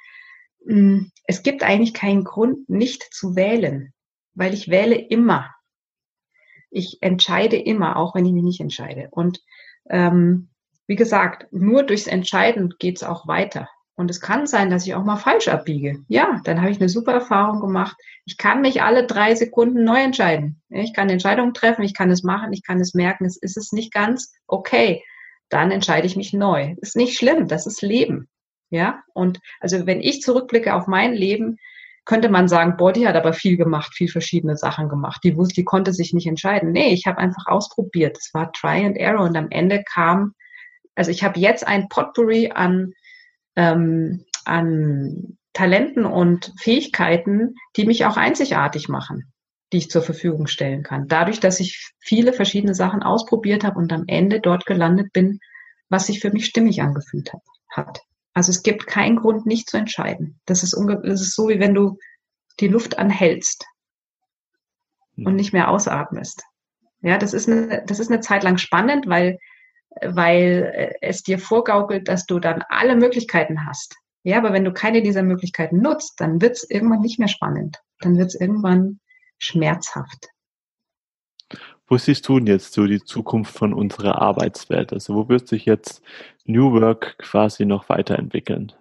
hm, 0.66 1.12
es 1.24 1.42
gibt 1.42 1.62
eigentlich 1.62 1.92
keinen 1.92 2.24
Grund, 2.24 2.68
nicht 2.70 3.02
zu 3.12 3.36
wählen, 3.36 3.92
weil 4.32 4.54
ich 4.54 4.68
wähle 4.68 4.96
immer. 4.96 5.54
Ich 6.70 6.98
entscheide 7.02 7.56
immer, 7.56 7.96
auch 7.96 8.14
wenn 8.14 8.24
ich 8.24 8.32
mich 8.32 8.44
nicht 8.44 8.60
entscheide. 8.60 9.08
Und 9.10 9.42
ähm, 9.90 10.50
wie 10.90 10.96
gesagt, 10.96 11.46
nur 11.52 11.84
durchs 11.84 12.08
Entscheiden 12.08 12.74
geht's 12.80 13.04
auch 13.04 13.28
weiter. 13.28 13.68
Und 13.94 14.10
es 14.10 14.20
kann 14.20 14.48
sein, 14.48 14.70
dass 14.70 14.84
ich 14.84 14.96
auch 14.96 15.04
mal 15.04 15.18
falsch 15.18 15.46
abbiege. 15.46 16.00
Ja, 16.08 16.40
dann 16.42 16.60
habe 16.60 16.72
ich 16.72 16.80
eine 16.80 16.88
super 16.88 17.12
Erfahrung 17.12 17.60
gemacht. 17.60 17.96
Ich 18.24 18.36
kann 18.36 18.60
mich 18.60 18.82
alle 18.82 19.06
drei 19.06 19.36
Sekunden 19.36 19.84
neu 19.84 20.00
entscheiden. 20.02 20.60
Ich 20.68 20.92
kann 20.92 21.08
Entscheidungen 21.08 21.54
treffen, 21.54 21.84
ich 21.84 21.94
kann 21.94 22.10
es 22.10 22.24
machen, 22.24 22.52
ich 22.52 22.64
kann 22.64 22.80
es 22.80 22.92
merken, 22.92 23.24
es 23.24 23.36
ist 23.36 23.56
es 23.56 23.70
nicht 23.70 23.92
ganz 23.94 24.34
okay. 24.48 25.04
Dann 25.48 25.70
entscheide 25.70 26.08
ich 26.08 26.16
mich 26.16 26.32
neu. 26.32 26.74
Ist 26.80 26.96
nicht 26.96 27.16
schlimm, 27.16 27.46
das 27.46 27.68
ist 27.68 27.82
Leben. 27.82 28.28
Ja, 28.70 29.04
und 29.14 29.38
also 29.60 29.86
wenn 29.86 30.00
ich 30.00 30.22
zurückblicke 30.22 30.74
auf 30.74 30.88
mein 30.88 31.14
Leben, 31.14 31.58
könnte 32.04 32.30
man 32.30 32.48
sagen, 32.48 32.76
Body 32.76 33.02
hat 33.02 33.14
aber 33.14 33.32
viel 33.32 33.56
gemacht, 33.56 33.94
viel 33.94 34.08
verschiedene 34.08 34.56
Sachen 34.56 34.88
gemacht. 34.88 35.20
Die 35.22 35.36
wusste, 35.36 35.54
die 35.54 35.64
konnte 35.64 35.92
sich 35.92 36.14
nicht 36.14 36.26
entscheiden. 36.26 36.72
Nee, 36.72 36.92
ich 36.92 37.06
habe 37.06 37.18
einfach 37.18 37.46
ausprobiert. 37.46 38.18
Es 38.18 38.34
war 38.34 38.50
Try 38.50 38.84
and 38.84 38.96
Error 38.96 39.24
und 39.24 39.36
am 39.36 39.50
Ende 39.50 39.84
kam 39.84 40.34
also 41.00 41.10
ich 41.10 41.24
habe 41.24 41.40
jetzt 41.40 41.66
ein 41.66 41.88
Potpourri 41.88 42.50
an, 42.50 42.92
ähm, 43.56 44.26
an 44.44 45.38
Talenten 45.54 46.04
und 46.04 46.52
Fähigkeiten, 46.58 47.54
die 47.76 47.86
mich 47.86 48.04
auch 48.04 48.18
einzigartig 48.18 48.90
machen, 48.90 49.32
die 49.72 49.78
ich 49.78 49.90
zur 49.90 50.02
Verfügung 50.02 50.46
stellen 50.46 50.82
kann. 50.82 51.08
Dadurch, 51.08 51.40
dass 51.40 51.58
ich 51.58 51.90
viele 52.00 52.34
verschiedene 52.34 52.74
Sachen 52.74 53.02
ausprobiert 53.02 53.64
habe 53.64 53.78
und 53.78 53.90
am 53.94 54.04
Ende 54.08 54.40
dort 54.40 54.66
gelandet 54.66 55.10
bin, 55.14 55.40
was 55.88 56.06
sich 56.06 56.20
für 56.20 56.30
mich 56.32 56.44
stimmig 56.44 56.82
angefühlt 56.82 57.32
hat. 57.70 58.00
Also 58.34 58.50
es 58.50 58.62
gibt 58.62 58.86
keinen 58.86 59.16
Grund, 59.16 59.46
nicht 59.46 59.70
zu 59.70 59.78
entscheiden. 59.78 60.38
Das 60.44 60.62
ist, 60.62 60.76
das 60.76 61.22
ist 61.22 61.34
so, 61.34 61.48
wie 61.48 61.60
wenn 61.60 61.72
du 61.72 61.96
die 62.60 62.68
Luft 62.68 62.98
anhältst 62.98 63.64
und 65.16 65.28
hm. 65.28 65.36
nicht 65.36 65.54
mehr 65.54 65.70
ausatmest. 65.70 66.42
Ja, 67.00 67.16
das 67.16 67.32
ist 67.32 67.48
eine, 67.48 67.84
das 67.86 68.00
ist 68.00 68.10
eine 68.10 68.20
Zeit 68.20 68.42
lang 68.42 68.58
spannend, 68.58 69.06
weil 69.06 69.38
weil 70.02 70.72
äh, 70.74 70.94
es 71.00 71.22
dir 71.22 71.38
vorgaukelt, 71.38 72.08
dass 72.08 72.26
du 72.26 72.38
dann 72.38 72.64
alle 72.68 72.96
Möglichkeiten 72.96 73.66
hast. 73.66 73.96
Ja, 74.22 74.38
aber 74.38 74.52
wenn 74.52 74.64
du 74.64 74.72
keine 74.72 75.02
dieser 75.02 75.22
Möglichkeiten 75.22 75.80
nutzt, 75.80 76.20
dann 76.20 76.40
wird 76.40 76.56
es 76.56 76.68
irgendwann 76.68 77.00
nicht 77.00 77.18
mehr 77.18 77.28
spannend. 77.28 77.78
Dann 78.00 78.18
wird 78.18 78.28
es 78.28 78.40
irgendwann 78.40 79.00
schmerzhaft. 79.38 80.28
Wo 81.86 81.96
siehst 81.96 82.28
du 82.28 82.38
denn 82.38 82.46
jetzt 82.46 82.72
so 82.72 82.86
die 82.86 83.02
Zukunft 83.02 83.56
von 83.56 83.74
unserer 83.74 84.20
Arbeitswelt? 84.20 84.92
Also 84.92 85.14
wo 85.14 85.28
wird 85.28 85.48
sich 85.48 85.64
jetzt 85.64 86.02
New 86.44 86.72
Work 86.72 87.18
quasi 87.18 87.64
noch 87.64 87.88
weiterentwickeln? 87.88 88.72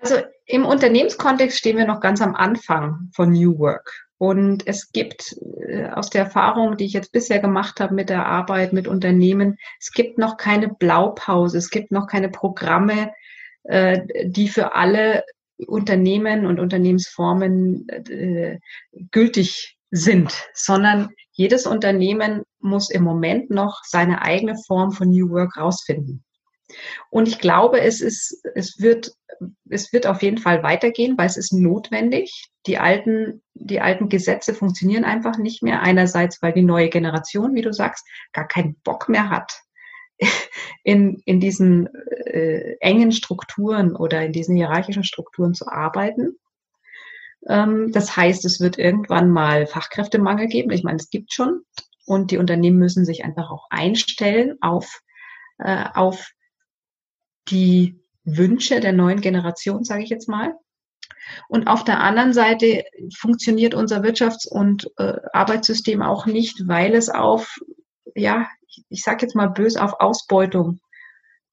Also 0.00 0.16
im 0.46 0.64
Unternehmenskontext 0.64 1.58
stehen 1.58 1.76
wir 1.76 1.86
noch 1.86 2.00
ganz 2.00 2.22
am 2.22 2.34
Anfang 2.34 3.10
von 3.14 3.32
New 3.32 3.58
Work. 3.58 4.09
Und 4.20 4.66
es 4.66 4.92
gibt 4.92 5.34
äh, 5.66 5.86
aus 5.86 6.10
der 6.10 6.24
Erfahrung, 6.24 6.76
die 6.76 6.84
ich 6.84 6.92
jetzt 6.92 7.10
bisher 7.10 7.38
gemacht 7.38 7.80
habe 7.80 7.94
mit 7.94 8.10
der 8.10 8.26
Arbeit 8.26 8.74
mit 8.74 8.86
Unternehmen, 8.86 9.56
es 9.80 9.92
gibt 9.92 10.18
noch 10.18 10.36
keine 10.36 10.68
Blaupause, 10.68 11.56
es 11.56 11.70
gibt 11.70 11.90
noch 11.90 12.06
keine 12.06 12.28
Programme, 12.28 13.14
äh, 13.62 14.02
die 14.26 14.48
für 14.48 14.74
alle 14.74 15.24
Unternehmen 15.66 16.44
und 16.44 16.60
Unternehmensformen 16.60 17.88
äh, 17.88 18.58
gültig 19.10 19.78
sind, 19.90 20.34
sondern 20.52 21.08
jedes 21.32 21.66
Unternehmen 21.66 22.42
muss 22.58 22.90
im 22.90 23.04
Moment 23.04 23.48
noch 23.48 23.80
seine 23.84 24.20
eigene 24.20 24.54
Form 24.66 24.92
von 24.92 25.08
New 25.08 25.30
Work 25.30 25.56
rausfinden. 25.56 26.22
Und 27.10 27.28
ich 27.28 27.38
glaube, 27.38 27.80
es 27.80 28.00
ist, 28.00 28.42
es 28.54 28.80
wird, 28.80 29.12
es 29.68 29.92
wird 29.92 30.06
auf 30.06 30.22
jeden 30.22 30.38
Fall 30.38 30.62
weitergehen, 30.62 31.16
weil 31.16 31.26
es 31.26 31.36
ist 31.36 31.52
notwendig. 31.52 32.50
Die 32.66 32.78
alten, 32.78 33.42
die 33.54 33.80
alten 33.80 34.08
Gesetze 34.08 34.54
funktionieren 34.54 35.04
einfach 35.04 35.38
nicht 35.38 35.62
mehr. 35.62 35.82
Einerseits, 35.82 36.42
weil 36.42 36.52
die 36.52 36.62
neue 36.62 36.88
Generation, 36.88 37.54
wie 37.54 37.62
du 37.62 37.72
sagst, 37.72 38.06
gar 38.32 38.46
keinen 38.46 38.76
Bock 38.84 39.08
mehr 39.08 39.30
hat, 39.30 39.52
in, 40.84 41.20
in 41.24 41.40
diesen 41.40 41.88
äh, 42.26 42.76
engen 42.80 43.12
Strukturen 43.12 43.96
oder 43.96 44.24
in 44.24 44.32
diesen 44.32 44.56
hierarchischen 44.56 45.04
Strukturen 45.04 45.54
zu 45.54 45.68
arbeiten. 45.68 46.36
Ähm, 47.48 47.92
das 47.92 48.16
heißt, 48.16 48.44
es 48.44 48.60
wird 48.60 48.78
irgendwann 48.78 49.30
mal 49.30 49.66
Fachkräftemangel 49.66 50.48
geben. 50.48 50.70
Ich 50.70 50.82
meine, 50.82 50.96
es 50.96 51.10
gibt 51.10 51.32
schon. 51.32 51.62
Und 52.06 52.30
die 52.30 52.38
Unternehmen 52.38 52.78
müssen 52.78 53.04
sich 53.04 53.24
einfach 53.24 53.50
auch 53.50 53.66
einstellen 53.70 54.56
auf, 54.60 55.00
äh, 55.58 55.84
auf 55.94 56.32
die 57.48 58.00
Wünsche 58.24 58.80
der 58.80 58.92
neuen 58.92 59.20
Generation, 59.20 59.84
sage 59.84 60.02
ich 60.02 60.10
jetzt 60.10 60.28
mal. 60.28 60.54
Und 61.48 61.68
auf 61.68 61.84
der 61.84 62.00
anderen 62.00 62.32
Seite 62.32 62.84
funktioniert 63.16 63.74
unser 63.74 64.02
Wirtschafts- 64.02 64.48
und 64.48 64.90
äh, 64.98 65.16
Arbeitssystem 65.32 66.02
auch 66.02 66.26
nicht, 66.26 66.66
weil 66.66 66.94
es 66.94 67.08
auf, 67.08 67.58
ja, 68.14 68.48
ich, 68.66 68.84
ich 68.88 69.02
sage 69.02 69.22
jetzt 69.22 69.34
mal 69.34 69.48
bös, 69.48 69.76
auf 69.76 70.00
Ausbeutung 70.00 70.80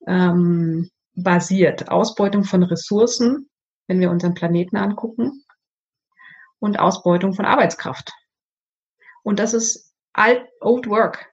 ähm, 0.07 0.89
basiert. 1.15 1.89
Ausbeutung 1.89 2.43
von 2.43 2.63
Ressourcen, 2.63 3.49
wenn 3.87 3.99
wir 3.99 4.11
unseren 4.11 4.33
Planeten 4.33 4.77
angucken, 4.77 5.43
und 6.59 6.79
Ausbeutung 6.79 7.33
von 7.33 7.45
Arbeitskraft. 7.45 8.11
Und 9.23 9.39
das 9.39 9.53
ist 9.53 9.93
Old 10.15 10.87
Work. 10.87 11.31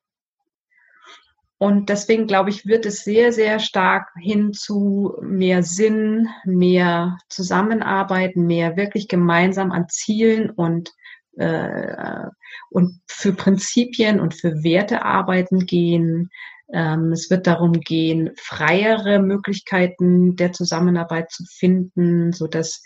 Und 1.64 1.88
deswegen 1.88 2.26
glaube 2.26 2.50
ich, 2.50 2.66
wird 2.66 2.84
es 2.84 3.04
sehr, 3.04 3.32
sehr 3.32 3.58
stark 3.58 4.10
hin 4.20 4.52
zu 4.52 5.16
mehr 5.22 5.62
Sinn, 5.62 6.28
mehr 6.44 7.16
Zusammenarbeiten, 7.30 8.44
mehr 8.44 8.76
wirklich 8.76 9.08
gemeinsam 9.08 9.72
an 9.72 9.88
Zielen 9.88 10.50
und, 10.50 10.92
äh, 11.38 12.26
und 12.68 13.00
für 13.06 13.32
Prinzipien 13.32 14.20
und 14.20 14.34
für 14.34 14.62
Werte 14.62 15.06
arbeiten 15.06 15.60
gehen. 15.60 16.28
Ähm, 16.70 17.12
es 17.12 17.30
wird 17.30 17.46
darum 17.46 17.80
gehen, 17.80 18.32
freiere 18.36 19.18
Möglichkeiten 19.18 20.36
der 20.36 20.52
Zusammenarbeit 20.52 21.30
zu 21.30 21.44
finden, 21.46 22.34
so 22.34 22.46
dass 22.46 22.82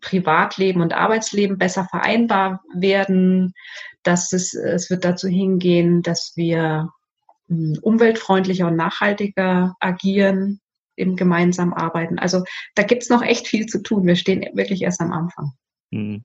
Privatleben 0.00 0.82
und 0.82 0.94
Arbeitsleben 0.94 1.58
besser 1.58 1.86
vereinbar 1.88 2.60
werden, 2.74 3.54
dass 4.02 4.32
es, 4.32 4.52
es 4.52 4.90
wird 4.90 5.04
dazu 5.04 5.28
hingehen, 5.28 6.02
dass 6.02 6.32
wir 6.34 6.90
umweltfreundlicher 7.50 8.66
und 8.66 8.76
nachhaltiger 8.76 9.76
agieren, 9.80 10.60
im 10.96 11.16
gemeinsamen 11.16 11.72
Arbeiten. 11.72 12.18
Also 12.18 12.44
da 12.74 12.82
gibt 12.82 13.02
es 13.02 13.08
noch 13.08 13.22
echt 13.22 13.48
viel 13.48 13.66
zu 13.66 13.82
tun. 13.82 14.06
Wir 14.06 14.16
stehen 14.16 14.44
wirklich 14.54 14.82
erst 14.82 15.00
am 15.00 15.12
Anfang. 15.12 15.52
Hm. 15.92 16.24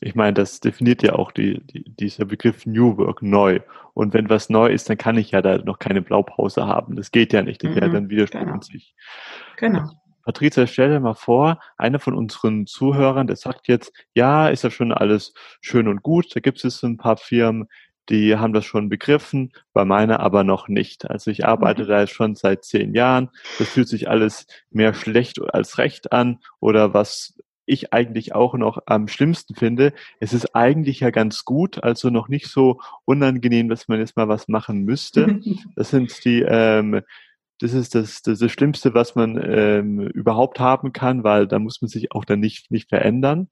Ich 0.00 0.14
meine, 0.14 0.34
das 0.34 0.60
definiert 0.60 1.02
ja 1.02 1.14
auch 1.14 1.32
die, 1.32 1.64
die, 1.66 1.84
dieser 1.84 2.24
Begriff 2.24 2.66
New 2.66 2.96
Work 2.98 3.22
neu. 3.22 3.60
Und 3.94 4.14
wenn 4.14 4.28
was 4.28 4.50
neu 4.50 4.68
ist, 4.68 4.88
dann 4.88 4.98
kann 4.98 5.18
ich 5.18 5.32
ja 5.32 5.42
da 5.42 5.58
noch 5.58 5.78
keine 5.78 6.02
Blaupause 6.02 6.66
haben. 6.66 6.96
Das 6.96 7.10
geht 7.10 7.32
ja 7.32 7.42
nicht. 7.42 7.64
Das 7.64 7.74
wäre 7.74 7.88
mhm, 7.88 7.92
dann 7.92 8.10
widersprüchlich. 8.10 8.94
Genau. 9.56 9.80
genau. 9.80 9.90
Patricia, 10.24 10.66
stell 10.66 10.90
dir 10.90 11.00
mal 11.00 11.14
vor, 11.14 11.58
einer 11.76 11.98
von 11.98 12.14
unseren 12.14 12.66
Zuhörern, 12.66 13.26
der 13.26 13.36
sagt 13.36 13.68
jetzt, 13.68 13.92
ja, 14.14 14.48
ist 14.48 14.62
ja 14.62 14.70
schon 14.70 14.92
alles 14.92 15.32
schön 15.60 15.88
und 15.88 16.02
gut. 16.02 16.36
Da 16.36 16.40
gibt 16.40 16.62
es 16.64 16.82
ein 16.82 16.98
paar 16.98 17.16
Firmen, 17.16 17.68
die 18.08 18.36
haben 18.36 18.52
das 18.52 18.64
schon 18.64 18.88
begriffen, 18.88 19.52
bei 19.72 19.84
meiner 19.84 20.20
aber 20.20 20.42
noch 20.42 20.68
nicht. 20.68 21.08
Also 21.08 21.30
ich 21.30 21.46
arbeite 21.46 21.84
mhm. 21.84 21.88
da 21.88 22.00
jetzt 22.00 22.12
schon 22.12 22.34
seit 22.34 22.64
zehn 22.64 22.94
Jahren. 22.94 23.30
Das 23.58 23.68
fühlt 23.68 23.88
sich 23.88 24.08
alles 24.08 24.46
mehr 24.70 24.94
schlecht 24.94 25.40
als 25.54 25.78
recht 25.78 26.12
an 26.12 26.38
oder 26.58 26.94
was 26.94 27.34
ich 27.66 27.92
eigentlich 27.92 28.34
auch 28.34 28.54
noch 28.54 28.78
am 28.86 29.06
schlimmsten 29.06 29.54
finde, 29.54 29.92
es 30.18 30.32
ist 30.32 30.56
eigentlich 30.56 31.00
ja 31.00 31.10
ganz 31.10 31.44
gut, 31.44 31.84
also 31.84 32.10
noch 32.10 32.28
nicht 32.28 32.48
so 32.48 32.80
unangenehm, 33.04 33.68
dass 33.68 33.86
man 33.86 34.00
jetzt 34.00 34.16
mal 34.16 34.26
was 34.26 34.48
machen 34.48 34.84
müsste. 34.84 35.40
Das 35.76 35.90
sind 35.90 36.24
die 36.24 36.42
ähm, 36.42 37.02
das 37.60 37.74
ist 37.74 37.94
das, 37.94 38.22
das, 38.22 38.38
das 38.38 38.50
Schlimmste, 38.50 38.94
was 38.94 39.14
man 39.14 39.38
ähm, 39.42 40.00
überhaupt 40.00 40.58
haben 40.58 40.92
kann, 40.92 41.24
weil 41.24 41.46
da 41.46 41.58
muss 41.58 41.82
man 41.82 41.90
sich 41.90 42.12
auch 42.12 42.24
dann 42.24 42.40
nicht, 42.40 42.70
nicht 42.70 42.88
verändern. 42.88 43.48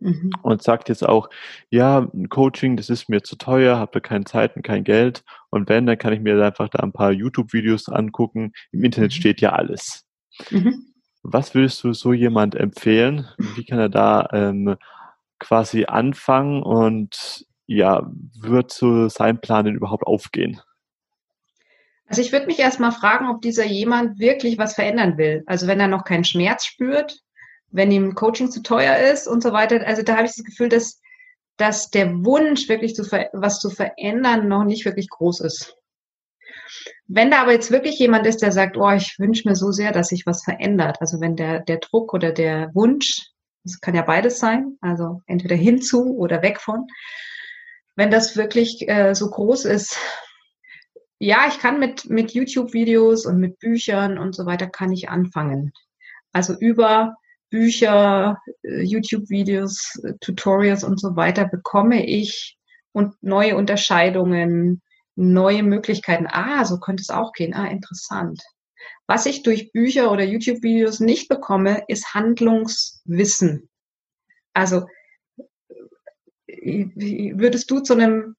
Mhm. 0.00 0.30
Und 0.42 0.62
sagt 0.62 0.88
jetzt 0.88 1.06
auch, 1.06 1.28
ja, 1.70 2.08
ein 2.14 2.28
Coaching, 2.28 2.76
das 2.76 2.88
ist 2.88 3.08
mir 3.08 3.22
zu 3.22 3.36
teuer, 3.36 3.78
habe 3.78 4.00
keine 4.00 4.24
Zeit 4.24 4.54
und 4.54 4.62
kein 4.62 4.84
Geld. 4.84 5.24
Und 5.50 5.68
wenn, 5.68 5.86
dann 5.86 5.98
kann 5.98 6.12
ich 6.12 6.20
mir 6.20 6.42
einfach 6.44 6.68
da 6.68 6.80
ein 6.80 6.92
paar 6.92 7.10
YouTube-Videos 7.10 7.88
angucken. 7.88 8.52
Im 8.70 8.84
Internet 8.84 9.10
mhm. 9.12 9.16
steht 9.16 9.40
ja 9.40 9.52
alles. 9.52 10.04
Mhm. 10.50 10.94
Was 11.22 11.54
würdest 11.54 11.82
du 11.82 11.92
so 11.92 12.12
jemand 12.12 12.54
empfehlen? 12.54 13.28
Wie 13.56 13.64
kann 13.64 13.78
er 13.78 13.88
da 13.88 14.28
ähm, 14.32 14.76
quasi 15.38 15.84
anfangen 15.86 16.62
und 16.62 17.44
ja, 17.66 18.08
wird 18.40 18.72
so 18.72 19.08
sein 19.08 19.40
Plan 19.40 19.64
denn 19.64 19.74
überhaupt 19.74 20.06
aufgehen? 20.06 20.60
Also 22.06 22.22
ich 22.22 22.32
würde 22.32 22.46
mich 22.46 22.58
erstmal 22.58 22.92
fragen, 22.92 23.28
ob 23.28 23.42
dieser 23.42 23.66
jemand 23.66 24.18
wirklich 24.18 24.56
was 24.56 24.74
verändern 24.74 25.18
will. 25.18 25.42
Also 25.46 25.66
wenn 25.66 25.80
er 25.80 25.88
noch 25.88 26.04
keinen 26.04 26.24
Schmerz 26.24 26.64
spürt, 26.64 27.20
wenn 27.70 27.90
ihm 27.90 28.14
Coaching 28.14 28.50
zu 28.50 28.62
teuer 28.62 28.96
ist 29.12 29.26
und 29.26 29.42
so 29.42 29.52
weiter. 29.52 29.86
Also 29.86 30.02
da 30.02 30.16
habe 30.16 30.26
ich 30.26 30.34
das 30.34 30.44
Gefühl, 30.44 30.68
dass, 30.68 31.00
dass 31.56 31.90
der 31.90 32.24
Wunsch, 32.24 32.68
wirklich 32.68 32.94
zu 32.94 33.02
was 33.32 33.60
zu 33.60 33.70
verändern, 33.70 34.48
noch 34.48 34.64
nicht 34.64 34.84
wirklich 34.84 35.08
groß 35.08 35.40
ist. 35.40 35.76
Wenn 37.06 37.30
da 37.30 37.42
aber 37.42 37.52
jetzt 37.52 37.70
wirklich 37.70 37.98
jemand 37.98 38.26
ist, 38.26 38.42
der 38.42 38.52
sagt, 38.52 38.76
oh, 38.76 38.90
ich 38.90 39.18
wünsche 39.18 39.48
mir 39.48 39.56
so 39.56 39.72
sehr, 39.72 39.92
dass 39.92 40.08
sich 40.08 40.26
was 40.26 40.44
verändert, 40.44 40.98
also 41.00 41.20
wenn 41.20 41.36
der, 41.36 41.60
der 41.60 41.78
Druck 41.78 42.12
oder 42.12 42.32
der 42.32 42.74
Wunsch, 42.74 43.30
das 43.64 43.80
kann 43.80 43.94
ja 43.94 44.02
beides 44.02 44.38
sein, 44.38 44.76
also 44.80 45.22
entweder 45.26 45.56
hinzu 45.56 46.16
oder 46.18 46.42
weg 46.42 46.60
von, 46.60 46.86
wenn 47.96 48.10
das 48.10 48.36
wirklich 48.36 48.88
äh, 48.88 49.14
so 49.14 49.30
groß 49.30 49.64
ist, 49.64 49.96
ja, 51.18 51.48
ich 51.48 51.58
kann 51.58 51.80
mit, 51.80 52.08
mit 52.08 52.32
YouTube-Videos 52.32 53.26
und 53.26 53.40
mit 53.40 53.58
Büchern 53.58 54.18
und 54.18 54.34
so 54.34 54.46
weiter 54.46 54.68
kann 54.68 54.92
ich 54.92 55.08
anfangen. 55.08 55.72
Also 56.32 56.54
über 56.56 57.16
Bücher, 57.50 58.38
äh, 58.62 58.82
YouTube-Videos, 58.82 60.00
äh, 60.04 60.14
Tutorials 60.20 60.84
und 60.84 61.00
so 61.00 61.16
weiter 61.16 61.46
bekomme 61.46 62.06
ich 62.06 62.58
und 62.92 63.14
neue 63.22 63.56
Unterscheidungen, 63.56 64.82
neue 65.16 65.62
Möglichkeiten. 65.62 66.26
Ah, 66.28 66.64
so 66.64 66.78
könnte 66.78 67.02
es 67.02 67.10
auch 67.10 67.32
gehen. 67.32 67.54
Ah, 67.54 67.66
interessant. 67.66 68.42
Was 69.06 69.26
ich 69.26 69.42
durch 69.42 69.72
Bücher 69.72 70.12
oder 70.12 70.24
YouTube-Videos 70.24 71.00
nicht 71.00 71.28
bekomme, 71.28 71.84
ist 71.88 72.14
Handlungswissen. 72.14 73.68
Also 74.52 74.86
äh, 76.46 76.86
würdest 77.34 77.70
du 77.70 77.80
zu 77.80 77.94
einem 77.94 78.36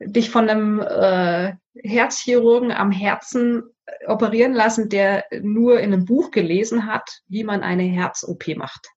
dich 0.00 0.30
von 0.30 0.48
einem 0.48 0.80
äh, 0.80 1.54
Herzchirurgen 1.82 2.70
am 2.70 2.92
Herzen 2.92 3.64
operieren 4.06 4.52
lassen, 4.52 4.88
der 4.88 5.24
nur 5.40 5.80
in 5.80 5.92
einem 5.92 6.04
Buch 6.04 6.30
gelesen 6.30 6.86
hat, 6.86 7.22
wie 7.28 7.44
man 7.44 7.62
eine 7.62 7.84
Herz-OP 7.84 8.56
macht? 8.56 8.88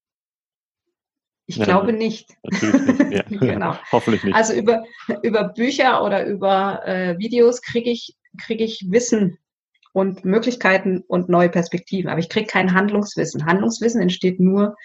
Ich 1.45 1.57
ja, 1.57 1.65
glaube 1.65 1.93
nicht. 1.93 2.29
Nicht. 2.43 3.29
Genau. 3.41 3.75
Hoffentlich 3.91 4.23
nicht. 4.23 4.35
Also 4.35 4.53
über, 4.53 4.85
über 5.21 5.49
Bücher 5.49 6.03
oder 6.03 6.25
über 6.25 6.85
äh, 6.85 7.17
Videos 7.17 7.61
kriege 7.61 7.89
ich, 7.89 8.15
krieg 8.37 8.61
ich 8.61 8.85
Wissen 8.89 9.37
und 9.93 10.23
Möglichkeiten 10.23 11.03
und 11.07 11.27
neue 11.27 11.49
Perspektiven. 11.49 12.09
Aber 12.09 12.19
ich 12.19 12.29
kriege 12.29 12.47
kein 12.47 12.73
Handlungswissen. 12.73 13.45
Handlungswissen 13.45 14.01
entsteht 14.01 14.39
nur 14.39 14.75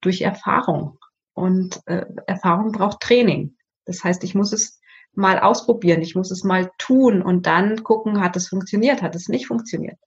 durch 0.00 0.22
Erfahrung. 0.22 0.98
Und 1.34 1.80
äh, 1.86 2.06
Erfahrung 2.26 2.72
braucht 2.72 3.00
Training. 3.00 3.56
Das 3.84 4.02
heißt, 4.02 4.24
ich 4.24 4.34
muss 4.34 4.52
es 4.52 4.80
mal 5.16 5.38
ausprobieren, 5.38 6.02
ich 6.02 6.14
muss 6.14 6.30
es 6.30 6.44
mal 6.44 6.70
tun 6.78 7.22
und 7.22 7.46
dann 7.46 7.82
gucken, 7.82 8.20
hat 8.20 8.36
es 8.36 8.48
funktioniert, 8.48 9.02
hat 9.02 9.14
es 9.14 9.28
nicht 9.28 9.46
funktioniert. 9.46 9.98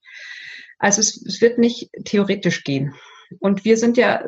Also 0.78 1.00
es, 1.00 1.24
es 1.26 1.40
wird 1.40 1.58
nicht 1.58 1.90
theoretisch 2.04 2.64
gehen. 2.64 2.94
Und 3.40 3.64
wir 3.64 3.76
sind 3.76 3.96
ja, 3.96 4.24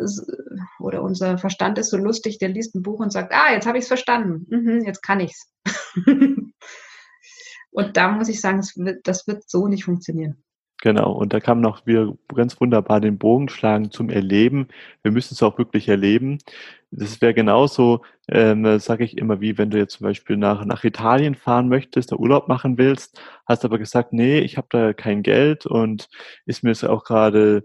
oder 0.78 1.02
unser 1.02 1.38
Verstand 1.38 1.78
ist 1.78 1.90
so 1.90 1.96
lustig, 1.96 2.38
der 2.38 2.50
liest 2.50 2.74
ein 2.74 2.82
Buch 2.82 3.00
und 3.00 3.12
sagt, 3.12 3.32
ah, 3.32 3.52
jetzt 3.52 3.66
habe 3.66 3.78
ich 3.78 3.82
es 3.82 3.88
verstanden, 3.88 4.46
mhm, 4.50 4.84
jetzt 4.84 5.02
kann 5.02 5.20
ich's. 5.20 5.50
und 7.70 7.96
da 7.96 8.10
muss 8.12 8.28
ich 8.28 8.40
sagen, 8.40 8.58
das 8.58 8.76
wird, 8.76 9.06
das 9.06 9.26
wird 9.26 9.48
so 9.48 9.68
nicht 9.68 9.84
funktionieren. 9.84 10.42
Genau, 10.82 11.12
und 11.12 11.34
da 11.34 11.40
kann 11.40 11.60
man 11.60 11.70
auch 11.70 11.84
wieder 11.86 12.14
ganz 12.34 12.58
wunderbar 12.58 13.00
den 13.02 13.18
Bogen 13.18 13.50
schlagen 13.50 13.90
zum 13.90 14.08
Erleben. 14.08 14.68
Wir 15.02 15.12
müssen 15.12 15.34
es 15.34 15.42
auch 15.42 15.58
wirklich 15.58 15.88
erleben. 15.88 16.38
Das 16.90 17.20
wäre 17.20 17.34
genauso, 17.34 18.02
ähm, 18.28 18.78
sage 18.78 19.04
ich 19.04 19.18
immer, 19.18 19.42
wie 19.42 19.58
wenn 19.58 19.70
du 19.70 19.76
jetzt 19.76 19.98
zum 19.98 20.04
Beispiel 20.06 20.38
nach, 20.38 20.64
nach 20.64 20.82
Italien 20.82 21.34
fahren 21.34 21.68
möchtest, 21.68 22.12
da 22.12 22.16
Urlaub 22.16 22.48
machen 22.48 22.78
willst, 22.78 23.20
hast 23.46 23.64
aber 23.66 23.78
gesagt, 23.78 24.14
nee, 24.14 24.38
ich 24.40 24.56
habe 24.56 24.68
da 24.70 24.92
kein 24.94 25.22
Geld 25.22 25.66
und 25.66 26.08
ist 26.46 26.64
mir 26.64 26.70
es 26.70 26.82
auch 26.82 27.04
gerade 27.04 27.64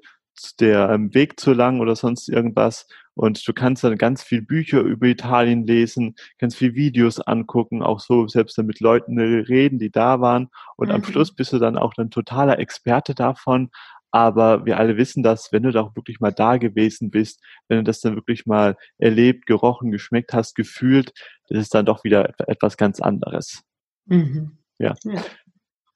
der 0.60 0.89
ähm, 0.89 1.13
Weg 1.13 1.39
zu 1.39 1.54
lang 1.54 1.80
oder 1.80 1.95
sonst 1.95 2.28
irgendwas. 2.30 2.88
Und 3.15 3.47
du 3.47 3.54
kannst 3.54 3.84
dann 3.84 3.97
ganz 3.97 4.23
viel 4.23 4.41
Bücher 4.41 4.82
über 4.82 5.08
Italien 5.08 5.65
lesen, 5.65 6.15
ganz 6.38 6.56
viel 6.56 6.75
Videos 6.75 7.19
angucken, 7.19 7.82
auch 7.82 7.99
so 7.99 8.28
selbst 8.28 8.58
dann 8.58 8.65
mit 8.65 8.82
Leuten 8.82 9.17
reden, 9.17 9.80
die 9.80 9.89
da 9.89 10.21
waren. 10.21 10.49
Und 10.75 10.89
mhm. 10.89 10.95
am 10.95 11.04
Schluss 11.04 11.34
bist 11.34 11.54
du 11.54 11.60
dann 11.60 11.78
auch 11.78 11.93
ein 11.97 12.12
totaler 12.12 12.60
Experte 12.60 13.15
davon. 13.15 13.69
Aber 14.12 14.65
wir 14.65 14.78
alle 14.78 14.95
wissen 14.95 15.23
dass 15.23 15.51
wenn 15.51 15.63
du 15.63 15.71
da 15.71 15.82
auch 15.82 15.95
wirklich 15.95 16.21
mal 16.21 16.32
da 16.32 16.56
gewesen 16.56 17.10
bist, 17.10 17.41
wenn 17.67 17.80
du 17.80 17.84
das 17.84 17.99
dann 17.99 18.15
wirklich 18.15 18.45
mal 18.45 18.78
erlebt, 18.97 19.45
gerochen, 19.45 19.91
geschmeckt 19.91 20.34
hast, 20.34 20.56
gefühlt, 20.56 21.12
das 21.49 21.60
ist 21.60 21.73
dann 21.73 21.86
doch 21.86 22.04
wieder 22.04 22.34
etwas 22.47 22.78
ganz 22.78 23.01
anderes. 23.01 23.63
Mhm. 24.06 24.58
Ja. 24.78 24.93
ja. 25.04 25.21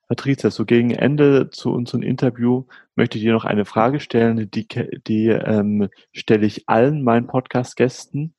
Patricia, 0.10 0.50
so 0.50 0.66
gegen 0.66 0.90
Ende 0.90 1.52
zu 1.52 1.72
unserem 1.72 2.02
Interview 2.02 2.66
möchte 2.96 3.20
ich 3.20 3.24
dir 3.24 3.34
noch 3.34 3.46
eine 3.46 3.64
Frage 3.64 4.00
stellen, 4.00 4.50
die, 4.50 4.68
die 4.68 5.28
ähm, 5.28 5.88
stelle 6.12 6.48
ich 6.48 6.68
allen 6.68 7.04
meinen 7.04 7.28
Podcast-Gästen. 7.28 8.34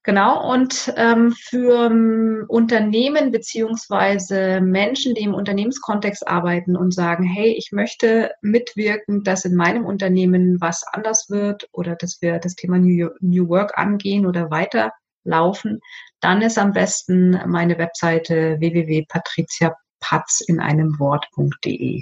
Genau, 0.07 0.53
und 0.53 0.93
ähm, 0.95 1.33
für 1.33 1.87
ähm, 1.87 2.45
Unternehmen 2.47 3.29
beziehungsweise 3.33 4.61
Menschen, 4.61 5.15
die 5.15 5.23
im 5.23 5.33
Unternehmenskontext 5.33 6.25
arbeiten 6.25 6.77
und 6.77 6.93
sagen, 6.93 7.25
hey, 7.25 7.51
ich 7.51 7.73
möchte 7.73 8.31
mitwirken, 8.41 9.25
dass 9.25 9.43
in 9.43 9.53
meinem 9.53 9.83
Unternehmen 9.85 10.61
was 10.61 10.85
anders 10.93 11.29
wird 11.29 11.67
oder 11.73 11.97
dass 11.97 12.21
wir 12.21 12.39
das 12.39 12.55
Thema 12.55 12.77
New, 12.77 13.09
New 13.19 13.49
Work 13.49 13.77
angehen 13.77 14.25
oder 14.25 14.49
weiterlaufen, 14.49 15.81
dann 16.21 16.41
ist 16.41 16.57
am 16.57 16.71
besten 16.71 17.41
meine 17.45 17.77
Webseite 17.77 18.61
www.patricia.patz 18.61 20.39
in 20.47 20.61
einem 20.61 20.97
Wort.de. 20.99 22.01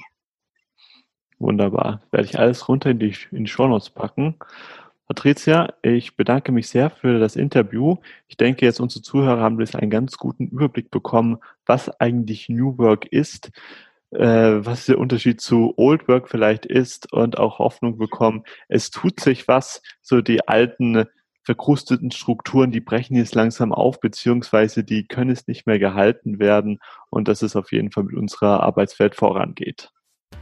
Wunderbar. 1.40 2.04
Werde 2.12 2.28
ich 2.28 2.38
alles 2.38 2.70
runter 2.70 2.92
in 2.92 3.00
die, 3.00 3.16
in 3.32 3.46
die 3.46 3.52
Show 3.52 3.68
Notes 3.68 3.90
packen. 3.90 4.36
Patricia, 5.08 5.74
ich 5.84 6.16
bedanke 6.16 6.52
mich 6.52 6.68
sehr 6.68 6.90
für 6.90 7.20
das 7.20 7.36
Interview. 7.36 7.98
Ich 8.28 8.38
denke, 8.38 8.66
jetzt 8.66 8.80
unsere 8.80 9.04
Zuhörer 9.04 9.40
haben 9.40 9.60
jetzt 9.60 9.76
einen 9.76 9.92
ganz 9.92 10.18
guten 10.18 10.48
Überblick 10.48 10.90
bekommen, 10.90 11.38
was 11.66 11.90
eigentlich 12.00 12.50
New 12.50 12.78
Work 12.80 13.06
ist, 13.06 13.52
äh, 14.12 14.20
was 14.20 14.88
der 14.88 14.98
Unterschied 14.98 15.42
zu 15.42 15.76
Old 15.78 16.08
Work 16.08 16.30
vielleicht 16.30 16.66
ist 16.66 17.14
und 17.14 17.38
auch 17.38 17.60
Hoffnung 17.60 17.98
bekommen. 17.98 18.44
Es 18.68 18.90
tut 18.90 19.20
sich 19.20 19.48
was, 19.48 19.84
so 20.02 20.22
die 20.22 20.48
alten 20.48 21.06
verkrusteten 21.44 22.10
Strukturen, 22.10 22.72
die 22.72 22.82
brechen 22.82 23.16
jetzt 23.16 23.36
langsam 23.36 23.72
auf, 23.72 24.00
beziehungsweise 24.00 24.84
die 24.84 25.08
können 25.08 25.30
es 25.30 25.48
nicht 25.48 25.68
mehr 25.68 25.78
gehalten 25.78 26.40
werden 26.40 26.80
und 27.12 27.28
dass 27.28 27.44
es 27.44 27.56
auf 27.56 27.72
jeden 27.72 27.92
Fall 27.92 28.06
mit 28.06 28.16
unserer 28.16 28.64
Arbeitswelt 28.64 29.14
vorangeht. 29.14 29.92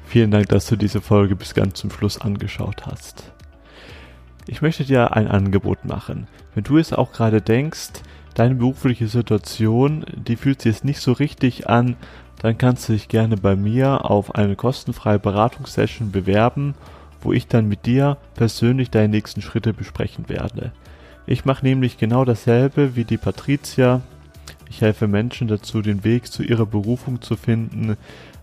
Vielen 0.05 0.31
Dank, 0.31 0.47
dass 0.47 0.67
du 0.67 0.77
diese 0.77 1.01
Folge 1.01 1.35
bis 1.35 1.53
ganz 1.53 1.79
zum 1.79 1.91
Schluss 1.91 2.21
angeschaut 2.21 2.85
hast. 2.85 3.33
Ich 4.45 4.61
möchte 4.61 4.83
dir 4.83 5.15
ein 5.15 5.27
Angebot 5.27 5.85
machen. 5.85 6.27
Wenn 6.53 6.63
du 6.63 6.77
es 6.77 6.91
auch 6.91 7.13
gerade 7.13 7.41
denkst, 7.41 7.91
deine 8.33 8.55
berufliche 8.55 9.07
Situation, 9.07 10.05
die 10.13 10.35
fühlt 10.35 10.61
sich 10.61 10.73
jetzt 10.73 10.85
nicht 10.85 10.99
so 10.99 11.13
richtig 11.13 11.69
an, 11.69 11.95
dann 12.41 12.57
kannst 12.57 12.89
du 12.89 12.93
dich 12.93 13.07
gerne 13.07 13.37
bei 13.37 13.55
mir 13.55 14.09
auf 14.09 14.35
eine 14.35 14.55
kostenfreie 14.55 15.19
Beratungssession 15.19 16.11
bewerben, 16.11 16.75
wo 17.21 17.31
ich 17.31 17.47
dann 17.47 17.69
mit 17.69 17.85
dir 17.85 18.17
persönlich 18.35 18.89
deine 18.89 19.07
nächsten 19.07 19.41
Schritte 19.41 19.73
besprechen 19.73 20.27
werde. 20.27 20.73
Ich 21.25 21.45
mache 21.45 21.65
nämlich 21.65 21.97
genau 21.97 22.25
dasselbe 22.25 22.97
wie 22.97 23.05
die 23.05 23.17
Patricia. 23.17 24.01
Ich 24.69 24.81
helfe 24.81 25.07
Menschen 25.07 25.47
dazu, 25.47 25.81
den 25.81 26.03
Weg 26.03 26.27
zu 26.27 26.43
ihrer 26.43 26.65
Berufung 26.65 27.21
zu 27.21 27.37
finden, 27.37 27.95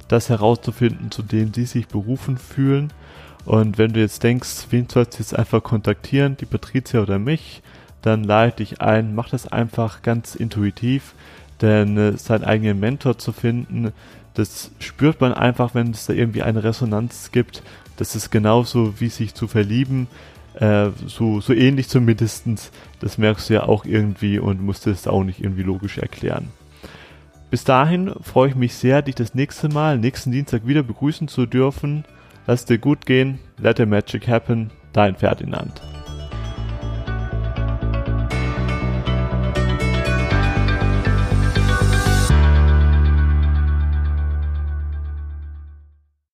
das 0.08 0.30
herauszufinden, 0.30 1.10
zu 1.10 1.22
dem 1.22 1.52
sie 1.52 1.66
sich 1.66 1.88
berufen 1.88 2.38
fühlen 2.38 2.90
und 3.44 3.78
wenn 3.78 3.92
du 3.92 4.00
jetzt 4.00 4.22
denkst, 4.22 4.66
wen 4.70 4.88
sollst 4.88 5.14
du 5.14 5.22
jetzt 5.22 5.36
einfach 5.36 5.62
kontaktieren, 5.62 6.36
die 6.36 6.46
Patricia 6.46 7.00
oder 7.00 7.18
mich, 7.18 7.62
dann 8.02 8.24
lade 8.24 8.56
dich 8.56 8.80
ein, 8.80 9.14
mach 9.14 9.28
das 9.28 9.46
einfach 9.46 10.02
ganz 10.02 10.34
intuitiv, 10.34 11.14
denn 11.60 11.96
äh, 11.96 12.16
seinen 12.16 12.44
eigenen 12.44 12.80
Mentor 12.80 13.18
zu 13.18 13.32
finden, 13.32 13.92
das 14.34 14.70
spürt 14.78 15.20
man 15.20 15.34
einfach, 15.34 15.74
wenn 15.74 15.90
es 15.90 16.06
da 16.06 16.12
irgendwie 16.12 16.42
eine 16.42 16.62
Resonanz 16.62 17.32
gibt. 17.32 17.62
Das 17.96 18.14
ist 18.14 18.30
genauso 18.30 19.00
wie 19.00 19.08
sich 19.08 19.34
zu 19.34 19.48
verlieben, 19.48 20.06
äh, 20.54 20.90
so, 21.06 21.40
so 21.40 21.52
ähnlich 21.52 21.88
zumindestens. 21.88 22.70
Das 23.00 23.18
merkst 23.18 23.50
du 23.50 23.54
ja 23.54 23.62
auch 23.64 23.84
irgendwie 23.84 24.38
und 24.38 24.62
musst 24.62 24.86
es 24.86 25.06
auch 25.06 25.24
nicht 25.24 25.40
irgendwie 25.40 25.62
logisch 25.62 25.98
erklären. 25.98 26.48
Bis 27.50 27.64
dahin 27.64 28.12
freue 28.22 28.50
ich 28.50 28.54
mich 28.54 28.74
sehr, 28.74 29.02
dich 29.02 29.16
das 29.16 29.34
nächste 29.34 29.68
Mal, 29.68 29.98
nächsten 29.98 30.30
Dienstag 30.30 30.66
wieder 30.66 30.84
begrüßen 30.84 31.26
zu 31.26 31.46
dürfen. 31.46 32.04
Lass 32.46 32.64
dir 32.64 32.78
gut 32.78 33.06
gehen, 33.06 33.38
let 33.58 33.76
the 33.76 33.86
magic 33.86 34.26
happen, 34.26 34.70
dein 34.92 35.14
Ferdinand. 35.14 35.80